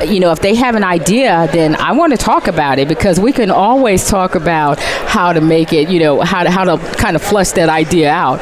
[0.03, 3.21] you know, if they have an idea, then I want to talk about it because
[3.21, 6.79] we can always talk about how to make it, you know, how to, how to
[6.97, 8.41] kind of flush that idea out.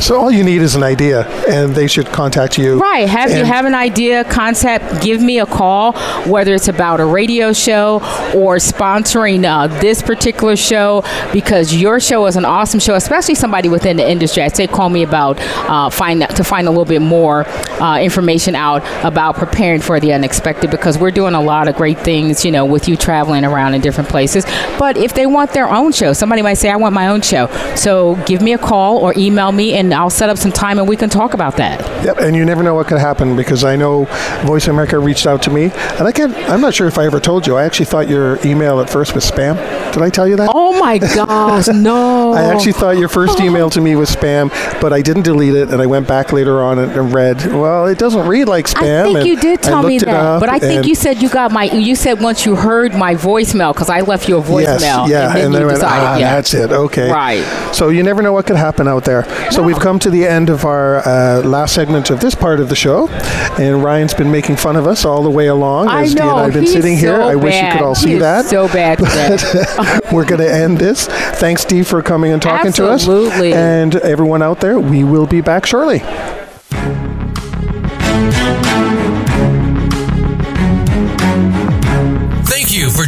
[0.00, 2.78] so all you need is an idea, and they should contact you.
[2.78, 3.08] Right.
[3.08, 5.02] Have you have an idea, concept?
[5.02, 5.92] Give me a call,
[6.26, 7.96] whether it's about a radio show
[8.34, 13.68] or sponsoring uh, this particular show, because your show is an awesome show, especially somebody
[13.68, 14.42] within the industry.
[14.42, 17.46] I'd say call me about uh, find to find a little bit more
[17.80, 21.98] uh, information out about preparing for the unexpected because we're doing a lot of great
[21.98, 24.44] things, you know, with you traveling around in different places.
[24.78, 27.46] But if they want their own show, somebody might say, I want my own show.
[27.76, 30.88] So give me a call or email me and I'll set up some time and
[30.88, 31.80] we can talk about that.
[32.04, 34.04] Yep, and you never know what could happen because I know
[34.44, 37.20] Voice America reached out to me and I can't, I'm not sure if I ever
[37.20, 37.56] told you.
[37.56, 39.56] I actually thought your email at first was spam.
[39.92, 40.50] Did I tell you that?
[40.52, 42.32] Oh my gosh, no.
[42.32, 44.50] I actually thought your first email to me was spam,
[44.80, 47.98] but I didn't delete it and I went back later on and read, well, it
[47.98, 49.10] doesn't read like spam.
[49.10, 51.64] I think you did tell me that, but I think you said you got my.
[51.64, 55.08] You said once you heard my voicemail because I left you a voicemail.
[55.08, 56.34] Yes, yeah, and then, and then went, decided, ah, yeah.
[56.34, 56.70] that's it.
[56.72, 57.74] Okay, right.
[57.74, 59.24] So you never know what could happen out there.
[59.50, 62.68] So we've come to the end of our uh, last segment of this part of
[62.68, 63.08] the show,
[63.58, 66.28] and Ryan's been making fun of us all the way along I as know, Dee
[66.28, 67.16] and I've been sitting here.
[67.16, 68.46] so I wish you could all see that.
[68.46, 69.00] so bad
[70.12, 71.06] we're going to end this.
[71.06, 72.90] Thanks, Dee, for coming and talking Absolutely.
[72.90, 73.02] to us.
[73.02, 73.54] Absolutely.
[73.54, 76.02] And everyone out there, we will be back shortly.